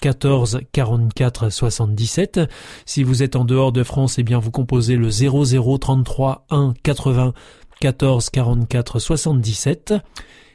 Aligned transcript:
14 0.00 0.60
44 0.72 1.50
77. 1.50 2.40
Si 2.86 3.02
vous 3.02 3.22
êtes 3.22 3.36
en 3.36 3.44
dehors 3.44 3.72
de 3.72 3.82
France, 3.82 4.18
eh 4.18 4.22
bien 4.22 4.38
vous 4.38 4.50
composez 4.50 4.96
le 4.96 5.10
00 5.10 5.78
33 5.78 6.46
1 6.50 6.74
80 6.82 7.32
14 7.80 8.30
44 8.30 8.98
77. 8.98 9.94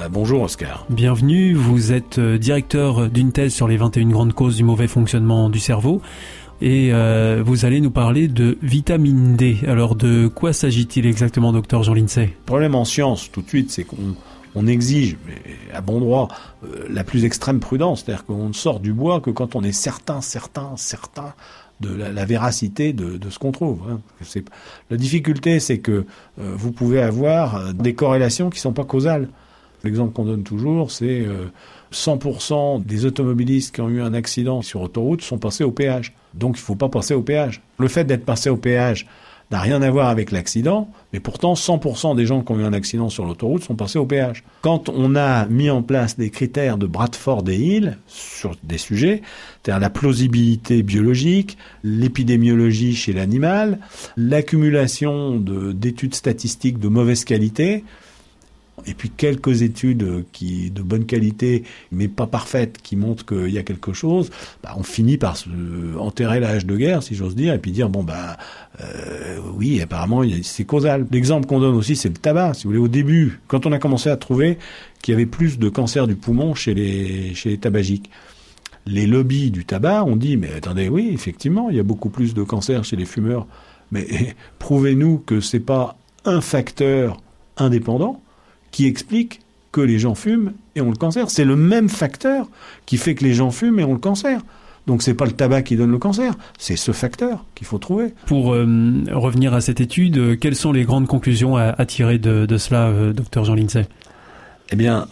Euh, 0.00 0.08
bonjour 0.08 0.42
Oscar. 0.42 0.86
Bienvenue, 0.88 1.54
vous 1.54 1.92
êtes 1.92 2.18
euh, 2.18 2.38
directeur 2.38 3.08
d'une 3.10 3.32
thèse 3.32 3.52
sur 3.52 3.68
les 3.68 3.76
21 3.76 4.08
grandes 4.08 4.32
causes 4.32 4.56
du 4.56 4.64
mauvais 4.64 4.88
fonctionnement 4.88 5.50
du 5.50 5.58
cerveau 5.58 6.00
et 6.62 6.92
euh, 6.92 7.42
vous 7.44 7.64
allez 7.64 7.80
nous 7.80 7.90
parler 7.90 8.28
de 8.28 8.58
vitamine 8.62 9.36
D. 9.36 9.58
Alors 9.66 9.96
de 9.96 10.26
quoi 10.28 10.52
s'agit-il 10.52 11.06
exactement 11.06 11.52
docteur 11.52 11.82
Jean 11.82 11.94
Lincey 11.94 12.26
Le 12.26 12.46
problème 12.46 12.74
en 12.74 12.84
science 12.84 13.30
tout 13.30 13.42
de 13.42 13.48
suite 13.48 13.70
c'est 13.70 13.84
qu'on 13.84 14.66
exige, 14.66 15.16
à 15.72 15.80
bon 15.80 16.00
droit, 16.00 16.28
la 16.88 17.04
plus 17.04 17.24
extrême 17.24 17.60
prudence. 17.60 18.02
C'est-à-dire 18.04 18.24
qu'on 18.24 18.48
ne 18.48 18.52
sort 18.52 18.80
du 18.80 18.92
bois 18.92 19.20
que 19.20 19.30
quand 19.30 19.56
on 19.56 19.62
est 19.62 19.72
certain, 19.72 20.20
certain, 20.20 20.72
certain 20.76 21.34
de 21.80 21.94
la, 21.94 22.24
véracité 22.26 22.92
de, 22.92 23.18
ce 23.30 23.38
qu'on 23.38 23.52
trouve. 23.52 23.80
Hein. 23.90 24.00
La 24.90 24.98
difficulté, 24.98 25.60
c'est 25.60 25.78
que 25.78 26.04
vous 26.36 26.72
pouvez 26.72 27.00
avoir 27.00 27.72
des 27.72 27.94
corrélations 27.94 28.50
qui 28.50 28.58
ne 28.58 28.62
sont 28.62 28.74
pas 28.74 28.84
causales. 28.84 29.28
L'exemple 29.84 30.12
qu'on 30.12 30.24
donne 30.24 30.42
toujours, 30.42 30.90
c'est 30.90 31.26
100% 31.92 32.52
euh, 32.52 32.82
des 32.84 33.06
automobilistes 33.06 33.74
qui 33.74 33.80
ont 33.80 33.88
eu 33.88 34.02
un 34.02 34.14
accident 34.14 34.62
sur 34.62 34.82
autoroute 34.82 35.22
sont 35.22 35.38
passés 35.38 35.64
au 35.64 35.72
péage. 35.72 36.14
Donc 36.34 36.56
il 36.56 36.60
ne 36.60 36.64
faut 36.64 36.74
pas 36.76 36.88
passer 36.88 37.14
au 37.14 37.22
péage. 37.22 37.62
Le 37.78 37.88
fait 37.88 38.04
d'être 38.04 38.24
passé 38.24 38.50
au 38.50 38.56
péage 38.56 39.06
n'a 39.50 39.58
rien 39.58 39.82
à 39.82 39.90
voir 39.90 40.08
avec 40.08 40.30
l'accident, 40.30 40.88
mais 41.12 41.18
pourtant 41.18 41.54
100% 41.54 42.14
des 42.14 42.24
gens 42.24 42.42
qui 42.42 42.52
ont 42.52 42.60
eu 42.60 42.64
un 42.64 42.72
accident 42.72 43.08
sur 43.08 43.24
l'autoroute 43.24 43.64
sont 43.64 43.74
passés 43.74 43.98
au 43.98 44.06
péage. 44.06 44.44
Quand 44.62 44.88
on 44.88 45.16
a 45.16 45.46
mis 45.46 45.70
en 45.70 45.82
place 45.82 46.16
des 46.16 46.30
critères 46.30 46.78
de 46.78 46.86
Bradford 46.86 47.42
et 47.48 47.56
Hill 47.56 47.98
sur 48.06 48.56
des 48.62 48.78
sujets, 48.78 49.22
c'est-à-dire 49.62 49.80
la 49.80 49.90
plausibilité 49.90 50.82
biologique, 50.84 51.58
l'épidémiologie 51.82 52.94
chez 52.94 53.12
l'animal, 53.12 53.80
l'accumulation 54.16 55.36
d'études 55.36 56.14
statistiques 56.14 56.78
de 56.78 56.88
mauvaise 56.88 57.24
qualité, 57.24 57.84
et 58.86 58.94
puis 58.94 59.10
quelques 59.10 59.62
études 59.62 60.24
qui 60.32 60.70
de 60.70 60.82
bonne 60.82 61.04
qualité 61.04 61.64
mais 61.92 62.08
pas 62.08 62.26
parfaites 62.26 62.78
qui 62.82 62.96
montrent 62.96 63.24
qu'il 63.24 63.50
y 63.50 63.58
a 63.58 63.62
quelque 63.62 63.92
chose, 63.92 64.30
bah, 64.62 64.74
on 64.76 64.82
finit 64.82 65.16
par 65.16 65.36
se 65.36 65.48
enterrer 65.98 66.40
la 66.40 66.50
hache 66.50 66.66
de 66.66 66.76
guerre 66.76 67.02
si 67.02 67.14
j'ose 67.14 67.34
dire 67.34 67.54
et 67.54 67.58
puis 67.58 67.72
dire 67.72 67.88
bon 67.88 68.02
bah 68.02 68.36
euh, 68.80 69.38
oui 69.54 69.80
apparemment 69.80 70.22
c'est 70.42 70.64
causal. 70.64 71.06
L'exemple 71.10 71.46
qu'on 71.46 71.60
donne 71.60 71.74
aussi 71.74 71.96
c'est 71.96 72.08
le 72.08 72.14
tabac. 72.14 72.54
Si 72.54 72.64
vous 72.64 72.70
voulez 72.70 72.82
au 72.82 72.88
début 72.88 73.40
quand 73.48 73.66
on 73.66 73.72
a 73.72 73.78
commencé 73.78 74.10
à 74.10 74.16
trouver 74.16 74.58
qu'il 75.02 75.12
y 75.12 75.14
avait 75.14 75.26
plus 75.26 75.58
de 75.58 75.68
cancer 75.68 76.06
du 76.06 76.16
poumon 76.16 76.54
chez 76.54 76.74
les 76.74 77.34
chez 77.34 77.50
les 77.50 77.58
tabagiques. 77.58 78.10
Les 78.86 79.06
lobbies 79.06 79.50
du 79.50 79.64
tabac 79.64 80.04
ont 80.04 80.16
dit 80.16 80.36
mais 80.36 80.52
attendez 80.52 80.88
oui 80.88 81.10
effectivement 81.12 81.70
il 81.70 81.76
y 81.76 81.80
a 81.80 81.84
beaucoup 81.84 82.10
plus 82.10 82.34
de 82.34 82.42
cancer 82.42 82.84
chez 82.84 82.96
les 82.96 83.04
fumeurs 83.04 83.46
mais 83.90 84.06
prouvez-nous 84.58 85.18
que 85.18 85.40
c'est 85.40 85.60
pas 85.60 85.96
un 86.24 86.40
facteur 86.40 87.20
indépendant 87.56 88.20
qui 88.70 88.86
explique 88.86 89.40
que 89.72 89.80
les 89.80 89.98
gens 89.98 90.14
fument 90.14 90.52
et 90.74 90.80
ont 90.80 90.90
le 90.90 90.96
cancer. 90.96 91.30
C'est 91.30 91.44
le 91.44 91.56
même 91.56 91.88
facteur 91.88 92.48
qui 92.86 92.96
fait 92.96 93.14
que 93.14 93.24
les 93.24 93.34
gens 93.34 93.50
fument 93.50 93.80
et 93.80 93.84
ont 93.84 93.92
le 93.92 93.98
cancer. 93.98 94.40
Donc 94.86 95.02
c'est 95.02 95.14
pas 95.14 95.26
le 95.26 95.32
tabac 95.32 95.62
qui 95.62 95.76
donne 95.76 95.90
le 95.90 95.98
cancer, 95.98 96.34
c'est 96.58 96.76
ce 96.76 96.92
facteur 96.92 97.44
qu'il 97.54 97.66
faut 97.66 97.78
trouver. 97.78 98.14
Pour 98.26 98.54
euh, 98.54 99.04
revenir 99.12 99.54
à 99.54 99.60
cette 99.60 99.80
étude, 99.80 100.18
euh, 100.18 100.36
quelles 100.36 100.56
sont 100.56 100.72
les 100.72 100.84
grandes 100.84 101.06
conclusions 101.06 101.56
à, 101.56 101.84
tirer 101.86 102.18
de, 102.18 102.46
cela, 102.56 102.88
euh, 102.88 103.12
docteur 103.12 103.44
Jean 103.44 103.54
Lindsay 103.54 103.86
Eh 104.70 104.76
bien, 104.76 105.06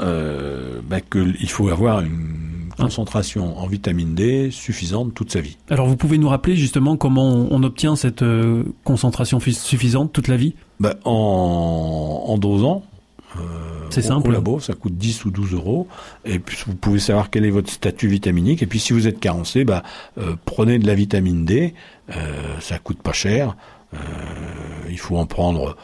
bah, 0.89 1.01
qu'il 1.01 1.51
faut 1.51 1.69
avoir 1.69 2.01
une 2.01 2.71
concentration 2.77 3.59
en 3.59 3.67
vitamine 3.67 4.15
D 4.15 4.51
suffisante 4.51 5.13
toute 5.15 5.33
sa 5.33 5.41
vie. 5.41 5.59
Alors 5.69 5.87
vous 5.87 5.97
pouvez 5.97 6.17
nous 6.17 6.29
rappeler 6.29 6.57
justement 6.57 6.97
comment 6.97 7.47
on, 7.51 7.63
obtient 7.63 7.95
cette 7.95 8.25
concentration 8.85 9.39
suffisante 9.41 10.13
toute 10.13 10.29
la 10.29 10.37
vie? 10.37 10.55
Bah, 10.81 10.95
en, 11.05 12.25
en 12.27 12.39
dosant 12.39 12.85
euh, 13.37 13.41
c'est 13.91 14.03
simple. 14.03 14.29
Au 14.29 14.33
labo, 14.33 14.61
ça 14.61 14.75
coûte 14.75 14.97
10 14.97 15.25
ou 15.25 15.31
12 15.31 15.55
euros. 15.55 15.89
Et 16.25 16.39
puis, 16.39 16.57
vous 16.67 16.75
pouvez 16.75 16.99
savoir 16.99 17.31
quel 17.31 17.45
est 17.45 17.51
votre 17.51 17.71
statut 17.71 18.09
vitaminique. 18.09 18.63
Et 18.63 18.67
puis, 18.67 18.79
si 18.79 18.93
vous 18.93 19.07
êtes 19.07 19.21
carencé, 19.21 19.65
bah, 19.65 19.83
euh, 20.19 20.35
prenez 20.45 20.79
de 20.79 20.87
la 20.87 20.95
vitamine 20.95 21.45
D. 21.45 21.75
Euh, 22.11 22.61
ça 22.61 22.79
coûte 22.79 23.03
pas 23.03 23.13
cher. 23.13 23.57
Euh, 23.95 23.99
il 24.91 24.99
faut 24.99 25.17
en 25.17 25.27
prendre. 25.27 25.77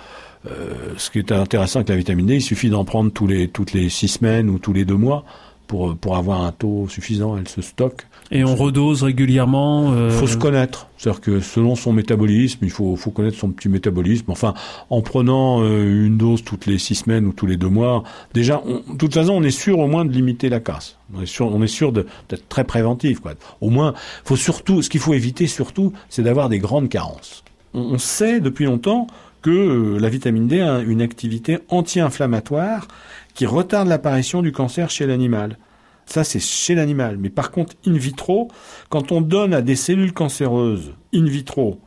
ce 0.97 1.11
qui 1.11 1.19
est 1.19 1.33
intéressant 1.33 1.79
avec 1.79 1.89
la 1.89 1.97
vitamine 1.97 2.27
D, 2.27 2.35
il 2.37 2.43
suffit 2.43 2.69
d'en 2.69 2.85
prendre 2.85 3.11
tous 3.11 3.27
les, 3.27 3.49
toutes 3.49 3.73
les 3.73 3.89
6 3.89 4.09
semaines 4.09 4.51
ou 4.51 4.59
tous 4.59 4.75
les 4.75 4.85
2 4.85 4.95
mois 4.95 5.25
pour, 5.67 5.97
pour 5.97 6.17
avoir 6.17 6.43
un 6.43 6.53
taux 6.53 6.87
suffisant. 6.89 7.37
Elle 7.37 7.49
se 7.49 7.63
stocke. 7.63 8.07
Et 8.31 8.45
on 8.45 8.57
redose 8.57 9.03
régulièrement 9.03 9.93
Il 9.93 9.99
euh, 9.99 10.11
faut 10.11 10.27
se 10.27 10.37
connaître. 10.37 10.89
C'est-à-dire 10.97 11.21
que 11.21 11.41
selon 11.41 11.75
son 11.75 11.93
métabolisme, 11.93 12.61
il 12.63 12.71
faut, 12.71 12.97
faut 12.97 13.11
connaître 13.11 13.39
son 13.39 13.51
petit 13.51 13.69
métabolisme. 13.69 14.31
Enfin, 14.31 14.55
en 14.91 15.03
prenant 15.03 15.63
euh, 15.63 16.07
une 16.07 16.17
dose 16.17 16.43
toutes 16.43 16.67
les 16.67 16.79
six 16.79 16.95
semaines 16.95 17.27
ou 17.27 17.33
tous 17.33 17.47
les 17.47 17.57
deux 17.57 17.69
mois, 17.69 18.03
déjà, 18.33 18.63
de 18.67 18.97
toute 18.97 19.15
façon, 19.15 19.33
on 19.33 19.43
est 19.43 19.51
sûr 19.51 19.79
au 19.79 19.87
moins 19.87 20.05
de 20.05 20.13
limiter 20.13 20.49
la 20.49 20.61
casse. 20.61 20.97
On 21.15 21.23
est 21.23 21.27
sûr, 21.27 21.47
on 21.47 21.63
est 21.63 21.67
sûr 21.67 21.93
d'être 21.93 22.49
très 22.49 22.65
préventif. 22.65 23.21
Quoi. 23.21 23.35
Au 23.61 23.71
moins, 23.71 23.95
faut 24.25 24.37
surtout, 24.37 24.83
ce 24.83 24.89
qu'il 24.89 25.01
faut 25.01 25.15
éviter 25.15 25.47
surtout, 25.47 25.93
c'est 26.09 26.23
d'avoir 26.23 26.49
des 26.49 26.59
grandes 26.59 26.89
carences. 26.89 27.45
On, 27.75 27.99
sait 27.99 28.41
depuis 28.41 28.67
longtemps 28.67 29.09
que 29.43 29.51
euh, 29.51 29.99
la 29.99 30.09
vitamine 30.09 30.47
D 30.47 30.61
a 30.61 30.79
une 30.79 31.03
activité 31.03 31.59
anti-inflammatoire 31.69 32.87
qui 33.35 33.47
retarde 33.47 33.89
l'apparition 33.89 34.43
du 34.43 34.53
cancer 34.53 34.91
chez 34.91 35.07
l'animal. 35.07 35.59
Ça, 36.07 36.25
c'est 36.25 36.41
chez 36.41 36.75
l'animal. 36.75 37.17
Mais 37.19 37.31
par 37.31 37.51
contre, 37.51 37.75
in 37.87 37.95
vitro, 37.95 38.49
quand 38.89 39.13
on 39.13 39.21
donne 39.21 39.55
à 39.55 39.63
des 39.63 39.77
cellules 39.77 40.13
cancéreuses 40.13 40.95
in 41.15 41.25
vitro 41.25 41.81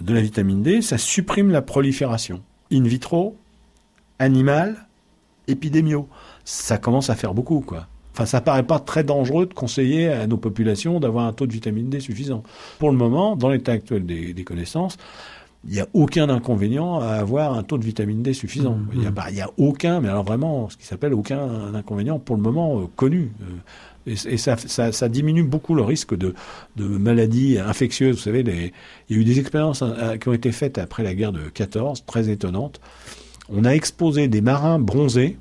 de 0.00 0.14
la 0.14 0.20
vitamine 0.20 0.62
D, 0.62 0.82
ça 0.82 0.98
supprime 0.98 1.50
la 1.50 1.62
prolifération. 1.62 2.42
In 2.72 2.82
vitro, 2.82 3.36
animal, 4.18 4.86
épidémio. 5.48 6.08
Ça 6.44 6.78
commence 6.78 7.10
à 7.10 7.14
faire 7.14 7.34
beaucoup, 7.34 7.60
quoi. 7.60 7.86
Enfin, 8.12 8.26
ça 8.26 8.42
paraît 8.42 8.62
pas 8.62 8.78
très 8.78 9.04
dangereux 9.04 9.46
de 9.46 9.54
conseiller 9.54 10.08
à 10.08 10.26
nos 10.26 10.36
populations 10.36 11.00
d'avoir 11.00 11.26
un 11.26 11.32
taux 11.32 11.46
de 11.46 11.52
vitamine 11.52 11.88
D 11.88 11.98
suffisant. 11.98 12.42
Pour 12.78 12.90
le 12.90 12.96
moment, 12.96 13.36
dans 13.36 13.48
l'état 13.48 13.72
actuel 13.72 14.04
des 14.04 14.44
connaissances, 14.44 14.98
il 15.64 15.74
n'y 15.74 15.80
a 15.80 15.86
aucun 15.92 16.28
inconvénient 16.28 16.98
à 16.98 17.10
avoir 17.10 17.56
un 17.56 17.62
taux 17.62 17.78
de 17.78 17.84
vitamine 17.84 18.22
D 18.22 18.32
suffisant. 18.32 18.74
Mmh, 18.74 18.88
il 18.94 19.00
n'y 19.00 19.06
a, 19.06 19.10
mmh. 19.10 19.40
a, 19.42 19.50
aucun, 19.58 20.00
mais 20.00 20.08
alors 20.08 20.24
vraiment, 20.24 20.68
ce 20.68 20.76
qui 20.76 20.86
s'appelle 20.86 21.14
aucun 21.14 21.74
inconvénient 21.74 22.18
pour 22.18 22.36
le 22.36 22.42
moment 22.42 22.80
euh, 22.80 22.84
connu. 22.96 23.30
Euh, 23.42 24.10
et, 24.10 24.34
et 24.34 24.36
ça, 24.38 24.56
ça, 24.56 24.90
ça, 24.90 25.08
diminue 25.08 25.44
beaucoup 25.44 25.76
le 25.76 25.82
risque 25.82 26.16
de, 26.16 26.34
de 26.76 26.84
maladies 26.84 27.58
infectieuses. 27.58 28.16
Vous 28.16 28.22
savez, 28.22 28.42
les, 28.42 28.72
il 29.08 29.16
y 29.16 29.18
a 29.18 29.22
eu 29.22 29.24
des 29.24 29.38
expériences 29.38 29.82
hein, 29.82 30.18
qui 30.18 30.28
ont 30.28 30.32
été 30.32 30.50
faites 30.50 30.78
après 30.78 31.04
la 31.04 31.14
guerre 31.14 31.32
de 31.32 31.48
14, 31.48 32.04
très 32.06 32.28
étonnantes. 32.28 32.80
On 33.48 33.64
a 33.64 33.70
exposé 33.70 34.26
des 34.26 34.40
marins 34.40 34.80
bronzés 34.80 35.36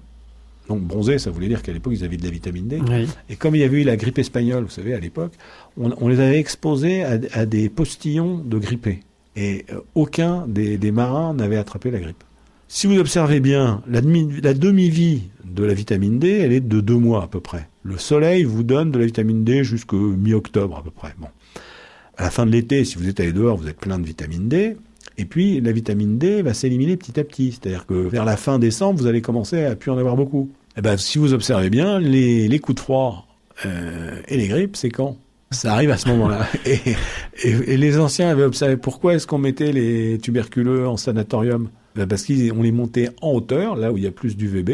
Donc 0.69 0.81
bronzé, 0.81 1.17
ça 1.17 1.31
voulait 1.31 1.47
dire 1.47 1.63
qu'à 1.63 1.73
l'époque, 1.73 1.93
ils 1.95 2.03
avaient 2.03 2.17
de 2.17 2.23
la 2.23 2.29
vitamine 2.29 2.67
D. 2.67 2.79
Oui. 2.87 3.07
Et 3.27 3.35
comme 3.35 3.55
il 3.55 3.61
y 3.61 3.63
avait 3.63 3.81
eu 3.81 3.85
la 3.85 3.97
grippe 3.97 4.19
espagnole, 4.19 4.65
vous 4.65 4.69
savez, 4.69 4.93
à 4.93 4.99
l'époque, 4.99 5.33
on, 5.77 5.91
on 5.99 6.07
les 6.07 6.19
avait 6.19 6.37
exposés 6.37 7.03
à, 7.03 7.17
à 7.33 7.47
des 7.47 7.69
postillons 7.69 8.37
de 8.37 8.59
grippés. 8.59 8.99
Et 9.35 9.65
euh, 9.71 9.79
aucun 9.95 10.45
des, 10.47 10.91
marins 10.91 11.33
n'avait 11.33 11.57
attrapé 11.57 11.91
la 11.91 11.99
grippe. 11.99 12.23
Si 12.67 12.87
vous 12.87 12.97
observez 12.99 13.39
bien, 13.39 13.81
la, 13.87 14.01
demi- 14.01 14.41
la 14.41 14.53
demi-vie 14.53 15.23
de 15.45 15.63
la 15.63 15.73
vitamine 15.73 16.19
D, 16.19 16.29
elle 16.29 16.53
est 16.53 16.61
de 16.61 16.81
deux 16.81 16.95
mois 16.97 17.23
à 17.23 17.27
peu 17.27 17.39
près. 17.39 17.67
Le 17.83 17.97
soleil 17.97 18.43
vous 18.43 18.63
donne 18.63 18.91
de 18.91 18.99
la 18.99 19.05
vitamine 19.05 19.43
D 19.43 19.63
jusqu'au 19.63 19.97
mi-octobre 19.97 20.77
à 20.77 20.83
peu 20.83 20.91
près. 20.91 21.13
Bon. 21.19 21.27
À 22.17 22.23
la 22.23 22.29
fin 22.29 22.45
de 22.45 22.51
l'été, 22.51 22.85
si 22.85 22.97
vous 22.97 23.09
êtes 23.09 23.19
allé 23.19 23.33
dehors, 23.33 23.57
vous 23.57 23.67
êtes 23.67 23.79
plein 23.79 23.99
de 23.99 24.05
vitamine 24.05 24.47
D. 24.47 24.77
Et 25.17 25.25
puis, 25.25 25.59
la 25.59 25.71
vitamine 25.71 26.17
D 26.17 26.41
va 26.41 26.53
s'éliminer 26.53 26.95
petit 26.95 27.19
à 27.19 27.23
petit. 27.23 27.51
C'est-à-dire 27.51 27.85
que 27.85 27.93
vers 27.93 28.25
la 28.25 28.37
fin 28.37 28.59
décembre, 28.59 29.01
vous 29.01 29.07
allez 29.07 29.21
commencer 29.21 29.63
à 29.63 29.75
plus 29.75 29.91
en 29.91 29.97
avoir 29.97 30.15
beaucoup. 30.15 30.49
Eh 30.77 30.81
ben, 30.81 30.95
si 30.97 31.17
vous 31.17 31.33
observez 31.33 31.69
bien, 31.69 31.99
les, 31.99 32.47
les 32.47 32.59
coups 32.59 32.75
de 32.75 32.79
froid 32.81 33.27
euh, 33.65 34.21
et 34.27 34.37
les 34.37 34.47
grippes, 34.47 34.77
c'est 34.77 34.89
quand? 34.89 35.17
Ça 35.51 35.73
arrive 35.73 35.91
à 35.91 35.97
ce 35.97 36.07
moment-là. 36.09 36.47
Et, 36.65 36.79
et- 37.43 37.73
et 37.73 37.77
les 37.77 37.97
anciens 37.99 38.29
avaient 38.29 38.43
observé 38.43 38.77
pourquoi 38.77 39.15
est-ce 39.15 39.27
qu'on 39.27 39.37
mettait 39.37 39.71
les 39.71 40.17
tuberculeux 40.17 40.87
en 40.87 40.95
sanatorium? 40.97 41.69
Ben, 41.95 42.07
Parce 42.07 42.23
qu'on 42.25 42.61
les 42.61 42.71
montait 42.71 43.09
en 43.21 43.31
hauteur, 43.33 43.75
là 43.75 43.91
où 43.91 43.97
il 43.97 44.03
y 44.03 44.07
a 44.07 44.11
plus 44.11 44.37
d'UVB, 44.37 44.69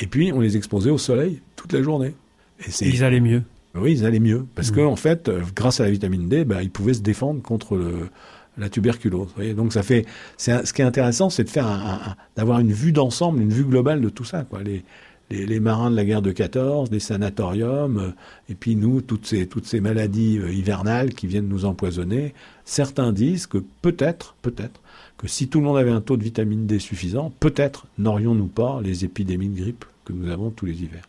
et 0.00 0.06
puis 0.06 0.32
on 0.32 0.40
les 0.40 0.56
exposait 0.56 0.90
au 0.90 0.96
soleil 0.98 1.40
toute 1.56 1.72
la 1.74 1.82
journée. 1.82 2.14
Et 2.66 2.70
c'est 2.70 2.86
Ils 2.88 3.04
allaient 3.04 3.20
mieux. 3.20 3.42
oui, 3.74 3.92
ils 3.92 4.06
allaient 4.06 4.18
mieux. 4.20 4.46
Parce 4.54 4.70
Mm. 4.70 4.74
que, 4.76 4.80
en 4.80 4.96
fait, 4.96 5.28
euh, 5.28 5.42
grâce 5.54 5.80
à 5.80 5.84
la 5.84 5.90
vitamine 5.90 6.26
D, 6.28 6.44
bah, 6.46 6.62
ils 6.62 6.70
pouvaient 6.70 6.94
se 6.94 7.02
défendre 7.02 7.42
contre 7.42 7.76
le, 7.76 8.08
la 8.56 8.70
tuberculose. 8.70 9.26
Vous 9.28 9.34
voyez 9.36 9.52
Donc, 9.52 9.72
ça 9.74 9.82
fait, 9.82 10.06
c'est 10.38 10.52
un- 10.52 10.64
ce 10.64 10.72
qui 10.72 10.80
est 10.80 10.86
intéressant, 10.86 11.28
c'est 11.28 11.44
de 11.44 11.50
faire 11.50 11.66
un, 11.66 11.74
un- 11.78 12.10
un- 12.12 12.16
d'avoir 12.36 12.60
une 12.60 12.72
vue 12.72 12.92
d'ensemble, 12.92 13.42
une 13.42 13.52
vue 13.52 13.64
globale 13.64 14.00
de 14.00 14.08
tout 14.08 14.24
ça, 14.24 14.44
quoi. 14.48 14.62
Les, 14.62 14.84
les, 15.30 15.60
marins 15.60 15.90
de 15.90 15.96
la 15.96 16.04
guerre 16.04 16.22
de 16.22 16.32
14, 16.32 16.90
les 16.90 17.00
sanatoriums, 17.00 17.98
euh, 17.98 18.10
et 18.48 18.54
puis 18.54 18.76
nous, 18.76 19.00
toutes 19.00 19.26
ces, 19.26 19.46
toutes 19.46 19.66
ces 19.66 19.80
maladies 19.80 20.38
euh, 20.38 20.52
hivernales 20.52 21.14
qui 21.14 21.26
viennent 21.26 21.48
nous 21.48 21.64
empoisonner. 21.64 22.34
Certains 22.64 23.12
disent 23.12 23.46
que 23.46 23.58
peut-être, 23.82 24.36
peut-être, 24.42 24.80
que 25.16 25.28
si 25.28 25.48
tout 25.48 25.60
le 25.60 25.66
monde 25.66 25.78
avait 25.78 25.90
un 25.90 26.00
taux 26.00 26.16
de 26.16 26.24
vitamine 26.24 26.66
D 26.66 26.78
suffisant, 26.78 27.32
peut-être 27.40 27.86
n'aurions-nous 27.98 28.48
pas 28.48 28.80
les 28.82 29.04
épidémies 29.04 29.48
de 29.48 29.60
grippe 29.60 29.84
que 30.04 30.12
nous 30.12 30.30
avons 30.30 30.50
tous 30.50 30.66
les 30.66 30.82
hivers. 30.82 31.08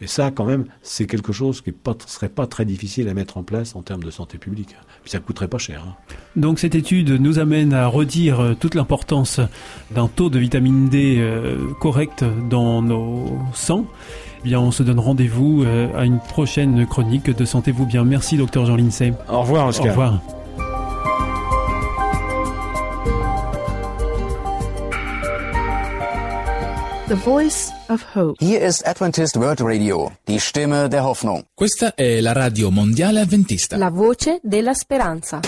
Et 0.00 0.06
ça, 0.06 0.30
quand 0.30 0.44
même, 0.44 0.66
c'est 0.82 1.06
quelque 1.06 1.32
chose 1.32 1.60
qui 1.60 1.70
ne 1.70 1.92
serait 2.06 2.28
pas 2.28 2.46
très 2.46 2.64
difficile 2.64 3.08
à 3.08 3.14
mettre 3.14 3.36
en 3.36 3.42
place 3.42 3.74
en 3.74 3.82
termes 3.82 4.04
de 4.04 4.10
santé 4.10 4.38
publique. 4.38 4.76
Puis 5.02 5.10
ça 5.10 5.18
coûterait 5.18 5.48
pas 5.48 5.58
cher. 5.58 5.84
hein. 5.88 5.94
Donc 6.36 6.60
cette 6.60 6.74
étude 6.76 7.10
nous 7.20 7.38
amène 7.40 7.72
à 7.72 7.86
redire 7.88 8.40
euh, 8.40 8.54
toute 8.54 8.74
l'importance 8.76 9.40
d'un 9.90 10.06
taux 10.06 10.30
de 10.30 10.38
vitamine 10.38 10.88
D 10.88 11.16
euh, 11.18 11.56
correct 11.80 12.24
dans 12.48 12.80
nos 12.82 13.38
sangs. 13.54 13.86
Eh 14.44 14.48
bien, 14.48 14.60
on 14.60 14.70
se 14.70 14.84
donne 14.84 15.00
rendez-vous 15.00 15.64
euh, 15.64 15.88
à 15.98 16.04
une 16.04 16.20
prochaine 16.20 16.86
chronique 16.86 17.28
de 17.36 17.44
Sentez-vous 17.44 17.86
bien. 17.86 18.04
Merci, 18.04 18.36
docteur 18.36 18.66
Jean 18.66 18.76
Lincey. 18.76 19.12
Au 19.28 19.40
revoir, 19.40 19.66
Au 19.66 19.68
Oscar. 19.70 19.88
revoir. 19.88 20.37
The 27.08 27.16
Voice 27.16 27.72
of 27.88 28.04
Hope. 28.14 28.36
Hier 28.38 28.60
ist 28.60 28.86
Adventist 28.86 29.36
World 29.36 29.62
Radio, 29.62 30.12
die 30.26 30.38
Stimme 30.38 30.90
der 30.90 31.04
Hoffnung. 31.04 31.42
Questa 31.54 31.94
è 31.94 32.20
la 32.20 32.32
radio 32.32 32.70
mondiale 32.70 33.20
avventista. 33.20 33.78
La 33.78 33.88
voce 33.88 34.40
della 34.42 34.74
speranza. 34.74 35.40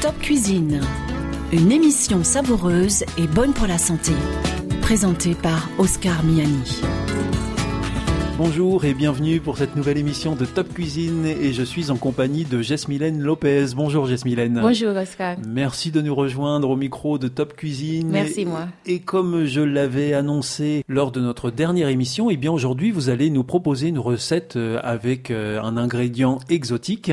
Top 0.00 0.14
Cuisine. 0.20 0.82
Une 1.52 1.72
émission 1.72 2.22
savoureuse 2.22 3.06
et 3.16 3.26
bonne 3.26 3.54
pour 3.54 3.68
la 3.68 3.78
santé. 3.78 4.12
Présentée 4.82 5.34
par 5.34 5.66
Oscar 5.78 6.22
Miani. 6.24 7.05
Bonjour 8.38 8.84
et 8.84 8.92
bienvenue 8.92 9.40
pour 9.40 9.56
cette 9.56 9.76
nouvelle 9.76 9.96
émission 9.96 10.36
de 10.36 10.44
Top 10.44 10.68
Cuisine 10.74 11.24
et 11.24 11.54
je 11.54 11.62
suis 11.62 11.90
en 11.90 11.96
compagnie 11.96 12.44
de 12.44 12.60
Jesmylène 12.60 13.22
Lopez. 13.22 13.68
Bonjour 13.74 14.04
Jesmylène. 14.06 14.58
Bonjour 14.60 14.94
Oscar. 14.94 15.36
Merci 15.48 15.90
de 15.90 16.02
nous 16.02 16.14
rejoindre 16.14 16.68
au 16.68 16.76
micro 16.76 17.16
de 17.16 17.28
Top 17.28 17.54
Cuisine. 17.56 18.08
Merci, 18.10 18.42
Et- 18.42 18.44
moi. 18.44 18.68
Et 18.84 18.98
comme 19.00 19.46
je 19.46 19.62
l'avais 19.62 20.12
annoncé 20.12 20.84
lors 20.86 21.12
de 21.12 21.20
notre 21.22 21.50
dernière 21.50 21.88
émission, 21.88 22.28
eh 22.28 22.36
bien 22.36 22.52
aujourd'hui 22.52 22.90
vous 22.90 23.08
allez 23.08 23.30
nous 23.30 23.44
proposer 23.44 23.88
une 23.88 23.98
recette 23.98 24.56
euh, 24.56 24.80
avec 24.82 25.30
euh, 25.30 25.58
un 25.62 25.78
ingrédient 25.78 26.38
exotique. 26.50 27.12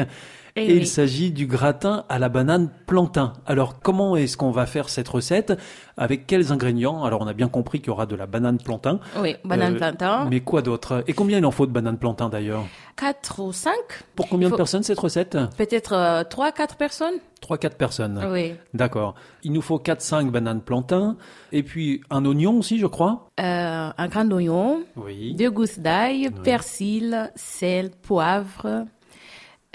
Eh 0.56 0.66
Et 0.70 0.74
oui. 0.74 0.78
il 0.82 0.88
s'agit 0.88 1.32
du 1.32 1.48
gratin 1.48 2.04
à 2.10 2.20
la 2.20 2.30
banane 2.30 2.70
plantain. 2.86 3.34
Alors 3.48 3.80
comment 3.80 4.16
est-ce 4.16 4.38
qu'on 4.38 4.52
va 4.52 4.68
faire 4.68 4.88
cette 4.90 5.08
recette? 5.10 5.54
Avec 5.98 6.28
quels 6.28 6.52
ingrédients? 6.52 7.04
Alors 7.04 7.22
on 7.22 7.28
a 7.28 7.34
bien 7.34 7.48
compris 7.48 7.80
qu'il 7.80 7.88
y 7.88 7.90
aura 7.90 8.06
de 8.06 8.16
la 8.16 8.28
banane 8.28 8.58
plantain. 8.60 9.00
Oui, 9.20 9.36
banane 9.44 9.74
Euh, 9.74 9.78
plantain. 9.78 10.26
Mais 10.30 10.42
quoi 10.42 10.62
d'autre? 10.62 11.04
Et 11.08 11.14
combien 11.14 11.40
il 11.40 11.46
en 11.46 11.52
faut 11.52 11.66
de 11.66 11.72
banane 11.72 11.98
plantain 11.98 12.30
d'ailleurs? 12.30 12.66
4 12.98 13.40
ou 13.42 13.52
5 13.52 13.74
Pour 14.16 14.28
combien 14.30 14.50
de 14.52 14.56
personnes 14.56 14.84
cette 14.84 15.00
recette? 15.00 15.36
Peut-être 15.58 16.24
3 16.30 16.52
4 16.52 16.76
personnes 16.76 17.16
3-4 17.42 17.76
personnes. 17.76 18.26
Oui. 18.32 18.54
D'accord. 18.74 19.16
Il 19.44 19.52
nous 19.52 19.62
faut 19.62 19.78
4-5 19.78 20.30
bananes 20.32 20.62
plantain. 20.62 21.18
Et 21.52 21.62
puis 21.62 22.02
un 22.10 22.24
oignon 22.26 22.60
aussi, 22.60 22.78
je 22.80 22.86
crois. 22.88 23.28
Euh, 23.40 23.90
un 23.98 24.08
grand 24.08 24.32
oignon, 24.32 24.84
Oui. 24.96 25.34
deux 25.34 25.52
gousses 25.52 25.78
d'ail, 25.80 26.30
persil, 26.46 27.32
sel, 27.36 27.90
poivre, 28.02 28.86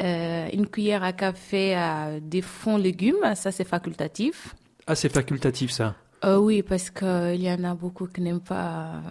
euh, 0.00 0.48
une 0.52 0.66
cuillère 0.66 1.02
à 1.02 1.12
café 1.12 1.74
à 1.74 2.20
des 2.20 2.42
fonds 2.42 2.76
légumes, 2.76 3.16
ça 3.34 3.50
c'est 3.52 3.66
facultatif. 3.66 4.54
Ah, 4.86 4.94
c'est 4.94 5.08
facultatif 5.12 5.70
ça. 5.70 5.94
Euh, 6.24 6.36
oui, 6.38 6.62
parce 6.62 6.90
qu'il 6.90 7.40
y 7.40 7.50
en 7.50 7.62
a 7.64 7.74
beaucoup 7.74 8.06
qui 8.06 8.20
n'aiment 8.20 8.40
pas 8.40 8.86
euh, 8.96 9.10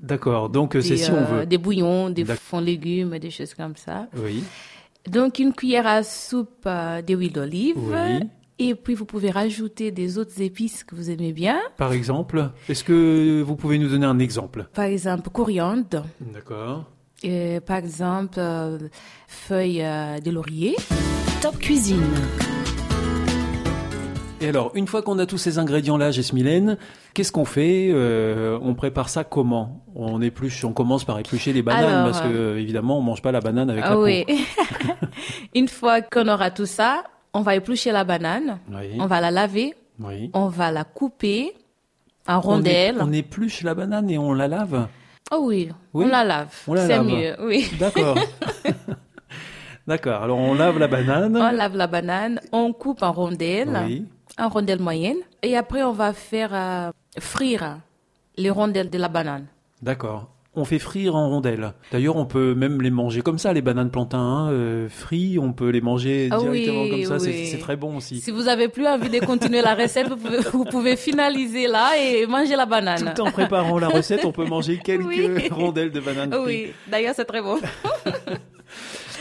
D'accord. 0.00 0.50
Donc 0.50 0.76
euh, 0.76 0.80
c'est 0.80 0.96
si 0.96 1.10
on 1.10 1.16
euh, 1.16 1.24
veut. 1.40 1.46
des 1.46 1.58
bouillons, 1.58 2.10
des 2.10 2.24
fonds 2.24 2.60
légumes, 2.60 3.18
des 3.18 3.30
choses 3.30 3.54
comme 3.54 3.76
ça. 3.76 4.08
Oui. 4.16 4.44
Donc 5.08 5.38
une 5.38 5.52
cuillère 5.54 5.86
à 5.86 6.02
soupe 6.02 6.64
euh, 6.66 7.00
d'huile 7.02 7.32
d'olive. 7.32 7.76
Oui. 7.78 8.28
Et 8.58 8.74
puis 8.74 8.94
vous 8.94 9.04
pouvez 9.04 9.30
rajouter 9.30 9.90
des 9.90 10.16
autres 10.18 10.40
épices 10.40 10.82
que 10.82 10.94
vous 10.94 11.10
aimez 11.10 11.32
bien. 11.32 11.60
Par 11.76 11.92
exemple, 11.92 12.50
est-ce 12.68 12.84
que 12.84 13.42
vous 13.42 13.54
pouvez 13.54 13.78
nous 13.78 13.88
donner 13.88 14.06
un 14.06 14.18
exemple? 14.18 14.66
Par 14.72 14.86
exemple, 14.86 15.28
coriandre. 15.30 16.04
D'accord. 16.20 16.90
Et 17.22 17.60
par 17.60 17.78
exemple, 17.78 18.38
euh, 18.38 18.78
feuilles 19.26 19.82
euh, 19.82 20.18
de 20.20 20.30
laurier. 20.30 20.76
Top 21.40 21.58
Cuisine. 21.58 22.02
Et 24.42 24.48
alors, 24.50 24.70
une 24.74 24.86
fois 24.86 25.00
qu'on 25.00 25.18
a 25.18 25.24
tous 25.24 25.38
ces 25.38 25.58
ingrédients-là, 25.58 26.10
Jesmylène, 26.10 26.76
qu'est-ce 27.14 27.32
qu'on 27.32 27.46
fait 27.46 27.88
Euh, 27.90 28.58
On 28.62 28.74
prépare 28.74 29.08
ça 29.08 29.24
comment? 29.24 29.82
On 29.94 30.20
épluche, 30.20 30.62
on 30.64 30.74
commence 30.74 31.04
par 31.04 31.18
éplucher 31.18 31.54
les 31.54 31.62
bananes 31.62 31.84
Alors, 31.84 32.04
parce 32.04 32.20
que 32.20 32.28
euh, 32.28 32.60
évidemment, 32.60 32.98
on 32.98 33.02
mange 33.02 33.22
pas 33.22 33.32
la 33.32 33.40
banane 33.40 33.70
avec 33.70 33.82
la 33.82 33.92
Ah 33.92 33.94
peau. 33.94 34.04
oui. 34.04 34.26
Une 35.54 35.68
fois 35.68 36.02
qu'on 36.02 36.28
aura 36.28 36.50
tout 36.50 36.66
ça, 36.66 37.04
on 37.32 37.40
va 37.40 37.56
éplucher 37.56 37.92
la 37.92 38.04
banane. 38.04 38.58
Oui. 38.70 38.98
On 39.00 39.06
va 39.06 39.22
la 39.22 39.30
laver. 39.30 39.74
Oui. 40.00 40.30
On 40.34 40.48
va 40.48 40.70
la 40.70 40.84
couper 40.84 41.54
en 42.28 42.36
On, 42.36 42.40
rondelles. 42.40 42.96
on 43.00 43.12
épluche 43.14 43.62
la 43.62 43.74
banane 43.74 44.10
et 44.10 44.18
on 44.18 44.34
la 44.34 44.48
lave? 44.48 44.86
Oh 45.32 45.40
oui, 45.46 45.70
Oui, 45.92 46.04
on 46.04 46.08
la 46.08 46.24
lave. 46.24 46.54
C'est 46.76 47.02
mieux, 47.02 47.34
oui. 47.40 47.68
D'accord. 47.78 48.16
D'accord. 49.86 50.22
Alors 50.22 50.38
on 50.38 50.54
lave 50.54 50.78
la 50.78 50.88
banane. 50.88 51.36
On 51.36 51.50
lave 51.50 51.76
la 51.76 51.86
banane, 51.86 52.40
on 52.52 52.72
coupe 52.72 53.02
en 53.02 53.12
rondelles, 53.12 53.76
Oui. 53.86 54.06
en 54.38 54.48
rondelles 54.48 54.80
moyennes. 54.80 55.18
Et 55.42 55.56
après, 55.56 55.82
on 55.82 55.92
va 55.92 56.12
faire 56.12 56.50
euh, 56.52 56.90
frire 57.18 57.78
les 58.36 58.50
rondelles 58.50 58.90
de 58.90 58.98
la 58.98 59.08
banane. 59.08 59.46
D'accord. 59.82 60.28
On 60.58 60.64
fait 60.64 60.78
frire 60.78 61.14
en 61.16 61.28
rondelles. 61.28 61.74
D'ailleurs, 61.92 62.16
on 62.16 62.24
peut 62.24 62.54
même 62.54 62.80
les 62.80 62.90
manger 62.90 63.20
comme 63.20 63.38
ça, 63.38 63.52
les 63.52 63.60
bananes 63.60 63.90
plantains, 63.90 64.18
hein, 64.18 64.50
euh, 64.50 64.88
frits. 64.88 65.38
On 65.38 65.52
peut 65.52 65.68
les 65.68 65.82
manger 65.82 66.28
Ah 66.30 66.38
directement 66.38 66.82
oui, 66.82 66.90
comme 66.90 67.04
ça. 67.04 67.18
c'est- 67.18 67.30
oui. 67.30 67.46
C'est 67.46 67.58
très 67.58 67.76
bon 67.76 67.96
aussi. 67.98 68.20
Si 68.20 68.30
vous 68.30 68.48
avez 68.48 68.68
plus 68.68 68.86
envie 68.86 69.10
de 69.10 69.24
continuer 69.24 69.60
la 69.60 69.74
recette, 69.74 70.08
vous 70.08 70.16
pouvez, 70.16 70.38
vous 70.52 70.64
pouvez 70.64 70.96
finaliser 70.96 71.66
là 71.66 71.90
et 72.02 72.26
manger 72.26 72.56
la 72.56 72.64
banane. 72.66 73.12
Tout 73.14 73.22
en 73.22 73.30
préparant 73.30 73.78
la 73.78 73.88
recette, 73.88 74.24
on 74.24 74.32
peut 74.32 74.46
manger 74.46 74.78
quelques 74.84 75.06
Oui. 75.06 75.48
rondelles 75.50 75.92
de 75.92 76.00
bananes 76.00 76.32
frites. 76.32 76.46
Oui, 76.46 76.66
d'ailleurs 76.90 77.12
c'est 77.14 77.26
très 77.26 77.42
bon. 77.42 77.58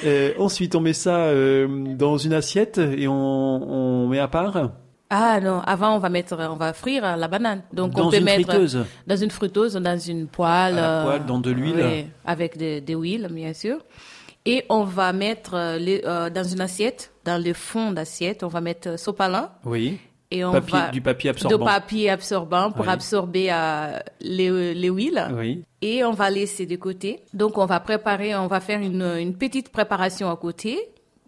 Euh, 0.05 0.33
ensuite, 0.39 0.75
on 0.75 0.81
met 0.81 0.93
ça 0.93 1.25
euh, 1.27 1.67
dans 1.95 2.17
une 2.17 2.33
assiette 2.33 2.79
et 2.79 3.07
on, 3.07 3.13
on 3.13 4.07
met 4.07 4.19
à 4.19 4.27
part 4.27 4.71
Ah 5.09 5.39
non, 5.39 5.59
avant 5.61 5.95
on 5.95 5.99
va 5.99 6.09
mettre, 6.09 6.35
on 6.49 6.55
va 6.55 6.73
frire 6.73 7.15
la 7.15 7.27
banane. 7.27 7.61
Donc 7.71 7.93
dans 7.93 8.07
on 8.07 8.09
peut 8.09 8.17
une 8.17 8.23
mettre 8.23 8.41
friteuse. 8.49 8.85
dans 9.05 9.15
une 9.15 9.29
friteuse, 9.31 9.73
dans 9.75 9.99
une 9.99 10.27
poêle, 10.27 10.77
À 10.79 10.81
la 10.81 11.01
euh, 11.01 11.05
poêle, 11.05 11.25
dans 11.25 11.39
de 11.39 11.51
l'huile. 11.51 11.75
oui, 11.85 12.05
avec 12.25 12.57
de, 12.57 12.79
de 12.79 12.93
l'huile 12.93 13.27
bien 13.31 13.53
sûr. 13.53 13.77
Et 14.47 14.65
on 14.69 14.83
va 14.83 15.13
mettre 15.13 15.53
euh, 15.55 15.77
les- 15.77 16.01
euh, 16.05 16.29
dans 16.29 16.43
une 16.43 16.61
assiette, 16.61 17.11
dans 17.23 17.43
le 17.43 17.53
fond 17.53 17.91
d'assiette, 17.91 18.43
on 18.43 18.47
va 18.47 18.61
mettre 18.61 18.97
sopalin 18.99 19.49
Oui. 19.63 19.99
Et 20.31 20.43
on 20.43 20.51
Papier- 20.51 20.79
va 20.79 20.89
du 20.89 21.01
papier 21.01 21.31
de 21.31 21.35
absorbant. 21.35 21.65
papier 21.65 22.09
absorbant 22.09 22.71
pour 22.71 22.85
Oui. 22.85 22.91
absorber 22.91 23.47
euh, 23.51 23.99
les, 24.21 24.73
les 24.73 24.87
huiles. 24.89 25.23
Oui. 25.33 25.63
Et 25.83 26.03
on 26.03 26.11
va 26.11 26.31
laisser 26.31 26.65
de 26.65 26.75
côté. 26.77 27.21
Donc 27.33 27.59
on 27.59 27.65
va 27.67 27.79
préparer, 27.79 28.35
on 28.35 28.47
va 28.47 28.59
faire 28.59 28.79
une, 28.81 29.03
une 29.19 29.35
petite 29.37 29.69
préparation 29.69 30.29
à 30.31 30.35
côté, 30.35 30.79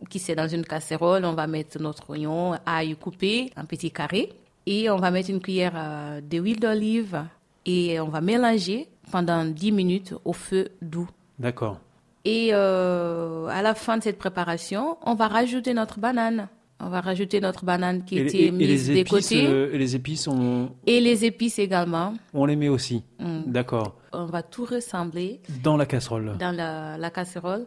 qui 0.10 0.20
c'est 0.20 0.36
dans 0.36 0.48
une 0.48 0.64
casserole. 0.66 1.26
On 1.26 1.34
va 1.34 1.48
mettre 1.48 1.80
notre 1.82 2.10
oignon, 2.10 2.54
ail 2.66 2.96
coupé 2.96 3.52
en 3.58 3.66
petits 3.66 3.92
carrés. 3.92 4.30
Et 4.66 4.90
on 4.90 4.98
va 4.98 5.12
mettre 5.12 5.30
une 5.30 5.40
cuillère 5.40 5.74
euh, 5.76 6.22
d'huile 6.22 6.60
d'olive 6.60 7.24
et 7.66 8.00
on 8.00 8.10
va 8.10 8.20
mélanger 8.22 8.88
pendant 9.12 9.46
10 9.46 9.72
minutes 9.72 10.14
au 10.26 10.34
feu 10.34 10.70
doux. 10.82 11.08
D'accord. 11.40 11.80
Et 12.26 12.50
euh, 12.52 13.48
à 13.48 13.62
la 13.62 13.74
fin 13.74 13.98
de 13.98 14.04
cette 14.04 14.18
préparation, 14.18 14.98
on 15.06 15.16
va 15.16 15.28
rajouter 15.30 15.74
notre 15.74 16.00
banane. 16.00 16.50
On 16.80 16.90
va 16.90 17.00
rajouter 17.02 17.40
notre 17.40 17.66
banane 17.66 18.04
qui 18.06 18.20
Et, 18.20 18.22
était 18.28 18.38
et- 18.38 18.46
et 18.48 18.52
mise 18.52 18.90
les 18.90 18.96
de 18.96 19.00
épices, 19.00 19.30
côté. 19.30 19.48
euh, 19.48 19.72
et 19.74 19.78
les 19.80 19.96
épices, 19.96 20.28
on, 20.28 20.70
Et 20.86 21.00
les 21.02 21.26
épices 21.26 21.58
également. 21.60 22.14
on 22.34 22.46
les 22.46 22.56
met 22.56 22.68
aussi. 22.70 23.04
Mm. 23.20 23.44
D'accord. 23.48 23.96
On 24.14 24.26
va 24.26 24.44
tout 24.44 24.66
ressembler 24.66 25.40
Dans 25.64 25.76
la 25.78 25.86
casserole. 25.88 26.36
dans 26.38 26.52
la, 26.56 26.98
la 26.98 27.10
casserole. 27.10 27.66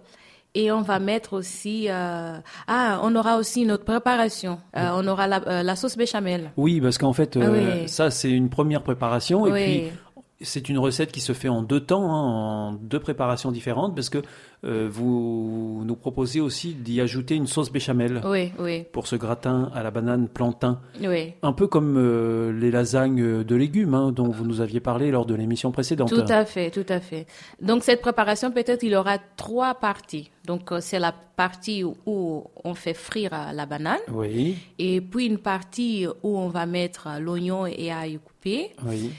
Et 0.54 0.72
on 0.72 0.82
va 0.82 0.98
mettre 0.98 1.34
aussi... 1.34 1.86
euh, 1.88 2.36
Ah, 2.66 3.00
on 3.04 3.14
aura 3.14 3.36
aussi 3.36 3.64
notre 3.66 3.84
préparation. 3.84 4.58
Euh, 4.76 4.88
on 4.94 5.06
aura 5.06 5.26
la, 5.28 5.40
euh, 5.46 5.62
la 5.62 5.76
sauce 5.76 5.96
béchamel. 5.96 6.50
Oui, 6.56 6.80
parce 6.80 6.98
qu'en 6.98 7.12
fait, 7.12 7.36
Ah 7.40 7.44
euh, 7.44 7.82
oui. 7.82 7.88
ça 7.88 8.10
c'est 8.10 8.30
une 8.30 8.48
première 8.50 8.82
préparation 8.82 9.46
et 9.46 9.52
puis 9.52 9.92
c'est 10.40 10.68
une 10.68 10.78
recette 10.78 11.12
qui 11.12 11.20
se 11.20 11.32
fait 11.32 11.48
en 11.48 11.62
deux 11.62 11.80
temps, 11.80 12.10
hein, 12.10 12.70
en 12.70 12.72
deux 12.72 13.00
préparations 13.00 13.52
différentes, 13.52 13.94
parce 13.94 14.08
que 14.08 14.18
euh, 14.64 14.88
vous 14.90 15.82
nous 15.84 15.96
proposez 15.96 16.40
aussi 16.40 16.74
d'y 16.74 17.00
ajouter 17.00 17.34
une 17.34 17.46
sauce 17.46 17.70
béchamel 17.70 18.20
Oui, 18.24 18.52
oui, 18.58 18.84
pour 18.92 19.06
ce 19.06 19.16
gratin 19.16 19.70
à 19.74 19.82
la 19.82 19.90
banane 19.90 20.28
plantain, 20.28 20.80
oui. 21.02 21.34
un 21.42 21.52
peu 21.52 21.66
comme 21.66 21.96
euh, 21.96 22.52
les 22.52 22.70
lasagnes 22.70 23.44
de 23.44 23.56
légumes 23.56 23.94
hein, 23.94 24.12
dont 24.12 24.28
vous 24.28 24.44
nous 24.44 24.60
aviez 24.60 24.80
parlé 24.80 25.10
lors 25.10 25.26
de 25.26 25.34
l'émission 25.34 25.72
précédente. 25.72 26.10
Tout 26.10 26.24
à 26.28 26.44
fait, 26.44 26.70
tout 26.70 26.86
à 26.88 27.00
fait. 27.00 27.26
Donc 27.60 27.82
cette 27.82 28.00
préparation, 28.00 28.50
peut-être 28.50 28.82
il 28.82 28.92
y 28.92 28.96
aura 28.96 29.18
trois 29.36 29.74
parties. 29.74 30.30
Donc 30.46 30.72
euh, 30.72 30.78
c'est 30.80 30.98
la 30.98 31.12
partie 31.12 31.84
où 31.84 32.44
on 32.64 32.74
fait 32.74 32.94
frire 32.94 33.30
la 33.54 33.66
banane 33.66 34.00
Oui, 34.12 34.56
et 34.78 35.00
puis 35.00 35.26
une 35.26 35.38
partie 35.38 36.06
où 36.22 36.38
on 36.38 36.48
va 36.48 36.66
mettre 36.66 37.08
l'oignon 37.18 37.66
et 37.66 37.90
ail 37.90 38.18
coupé 38.18 38.70
oui. 38.86 39.10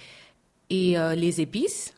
Et 0.72 0.98
euh, 0.98 1.14
les 1.14 1.42
épices. 1.42 1.94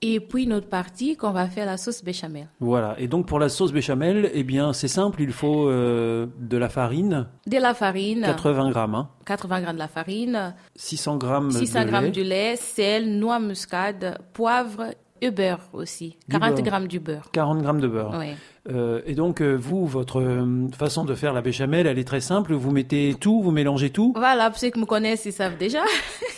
Et 0.00 0.20
puis 0.20 0.44
une 0.44 0.52
autre 0.52 0.68
partie 0.68 1.16
qu'on 1.16 1.32
va 1.32 1.48
faire 1.48 1.66
la 1.66 1.76
sauce 1.76 2.04
béchamel. 2.04 2.46
Voilà. 2.60 2.94
Et 3.00 3.08
donc 3.08 3.26
pour 3.26 3.40
la 3.40 3.48
sauce 3.48 3.72
béchamel, 3.72 4.30
eh 4.32 4.44
bien 4.44 4.72
c'est 4.72 4.86
simple, 4.86 5.20
il 5.22 5.32
faut 5.32 5.68
euh, 5.68 6.28
de 6.38 6.56
la 6.56 6.68
farine, 6.68 7.26
De 7.48 7.56
la 7.58 7.74
farine, 7.74 8.22
80 8.22 8.70
grammes, 8.70 8.94
hein, 8.94 9.08
80 9.24 9.60
grammes 9.62 9.74
de 9.74 9.80
la 9.80 9.88
farine, 9.88 10.54
600 10.76 11.16
grammes 11.16 11.50
600 11.50 11.80
de 11.80 11.88
grammes 11.88 12.04
lait. 12.04 12.10
du 12.12 12.22
lait, 12.22 12.54
sel, 12.54 13.18
noix 13.18 13.40
muscade, 13.40 14.18
poivre 14.34 14.84
et 15.20 15.30
beurre 15.30 15.60
aussi. 15.72 16.16
Du 16.28 16.38
40 16.38 16.54
beurre. 16.54 16.62
grammes 16.64 16.88
du 16.88 17.00
beurre. 17.00 17.30
40 17.32 17.62
grammes 17.62 17.80
de 17.80 17.88
beurre. 17.88 18.16
Oui. 18.18 18.34
Euh, 18.70 19.00
et 19.06 19.14
donc, 19.14 19.40
euh, 19.40 19.54
vous, 19.54 19.86
votre 19.86 20.20
euh, 20.20 20.68
façon 20.76 21.04
de 21.04 21.14
faire 21.14 21.32
la 21.32 21.40
béchamel, 21.40 21.86
elle 21.86 21.98
est 21.98 22.04
très 22.04 22.20
simple. 22.20 22.52
Vous 22.52 22.70
mettez 22.70 23.14
tout, 23.18 23.40
vous 23.42 23.50
mélangez 23.50 23.90
tout. 23.90 24.12
Voilà, 24.14 24.50
pour 24.50 24.58
ceux 24.58 24.68
qui 24.70 24.78
me 24.78 24.84
connaissent, 24.84 25.24
ils 25.24 25.32
savent 25.32 25.56
déjà. 25.56 25.82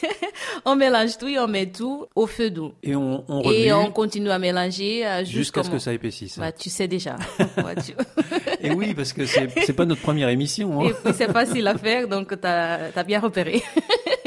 on 0.64 0.76
mélange 0.76 1.18
tout 1.18 1.26
et 1.26 1.38
on 1.40 1.48
met 1.48 1.66
tout 1.66 2.06
au 2.14 2.26
feu 2.28 2.50
doux. 2.50 2.72
Et 2.84 2.94
on, 2.94 3.24
on 3.28 3.40
remue 3.42 3.56
Et 3.56 3.72
on 3.72 3.90
continue 3.90 4.30
à 4.30 4.38
mélanger 4.38 5.04
jusqu'à 5.24 5.64
ce 5.64 5.70
que 5.70 5.78
ça 5.78 5.92
épaississe. 5.92 6.38
Bah, 6.38 6.52
tu 6.52 6.70
sais 6.70 6.86
déjà. 6.88 7.16
Tu- 7.84 7.94
Et 8.60 8.72
oui, 8.72 8.94
parce 8.94 9.12
que 9.12 9.24
c'est 9.26 9.72
pas 9.72 9.84
notre 9.84 10.02
première 10.02 10.28
émission. 10.28 10.80
hein. 10.80 10.88
Et 10.88 10.92
puis 10.92 11.12
c'est 11.14 11.32
facile 11.32 11.66
à 11.68 11.76
faire, 11.76 12.08
donc 12.08 12.28
tu 12.40 12.46
as, 12.46 13.04
bien 13.04 13.20
repéré. 13.20 13.62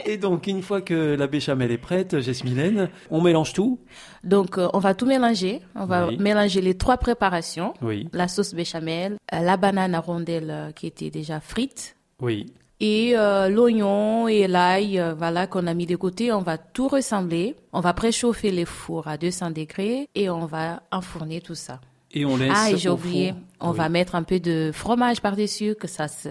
Et 0.05 0.17
donc, 0.17 0.47
une 0.47 0.61
fois 0.61 0.81
que 0.81 1.15
la 1.15 1.27
béchamel 1.27 1.71
est 1.71 1.77
prête, 1.77 2.19
Jesmilène, 2.19 2.89
on 3.09 3.21
mélange 3.21 3.53
tout. 3.53 3.79
Donc 4.23 4.57
euh, 4.57 4.67
on 4.73 4.79
va 4.79 4.93
tout 4.93 5.05
mélanger. 5.05 5.61
On 5.75 5.85
va 5.85 6.07
Oui. 6.07 6.17
mélanger 6.17 6.61
les 6.61 6.75
trois 6.77 6.97
préparations. 6.97 7.73
Oui, 7.81 8.07
La 8.13 8.27
sauce 8.27 8.53
béchamel, 8.53 9.17
euh, 9.33 9.39
la 9.39 9.57
banane 9.57 9.95
à 9.95 9.99
rondelles 9.99 10.49
euh, 10.51 10.71
qui 10.71 10.87
était 10.87 11.09
déjà 11.09 11.39
frite, 11.39 11.95
oui. 12.21 12.47
et 12.79 13.13
l'oignon 13.49 14.27
et 14.27 14.47
l'ail 14.47 15.01
voilà 15.17 15.47
qu'on 15.47 15.67
a 15.67 15.73
mis 15.73 15.85
de 15.85 15.95
côté 15.95 16.31
on 16.33 16.41
va 16.41 16.57
tout 16.57 16.87
ressembler 16.87 17.55
on 17.71 17.79
va 17.79 17.93
préchauffer 17.93 18.51
les 18.51 18.65
fours 18.65 19.07
à 19.07 19.17
200 19.17 19.51
degrés 19.51 20.09
et 20.15 20.29
on 20.29 20.45
va 20.45 20.81
enfourner 20.91 21.39
tout 21.39 21.55
ça 21.55 21.79
Et 22.13 22.25
on 22.25 22.37
laisse. 22.37 22.51
ah 22.55 22.71
et 22.71 22.77
j'ai 22.77 22.89
oublié 22.89 23.33
on 23.65 23.71
Oui. 23.71 23.77
va 23.77 23.87
mettre 23.87 24.15
un 24.15 24.23
peu 24.23 24.39
de 24.41 24.71
fromage 24.73 25.21
par 25.21 25.37
dessus 25.37 25.73
que 25.79 25.87
ça 25.87 26.07
se 26.09 26.27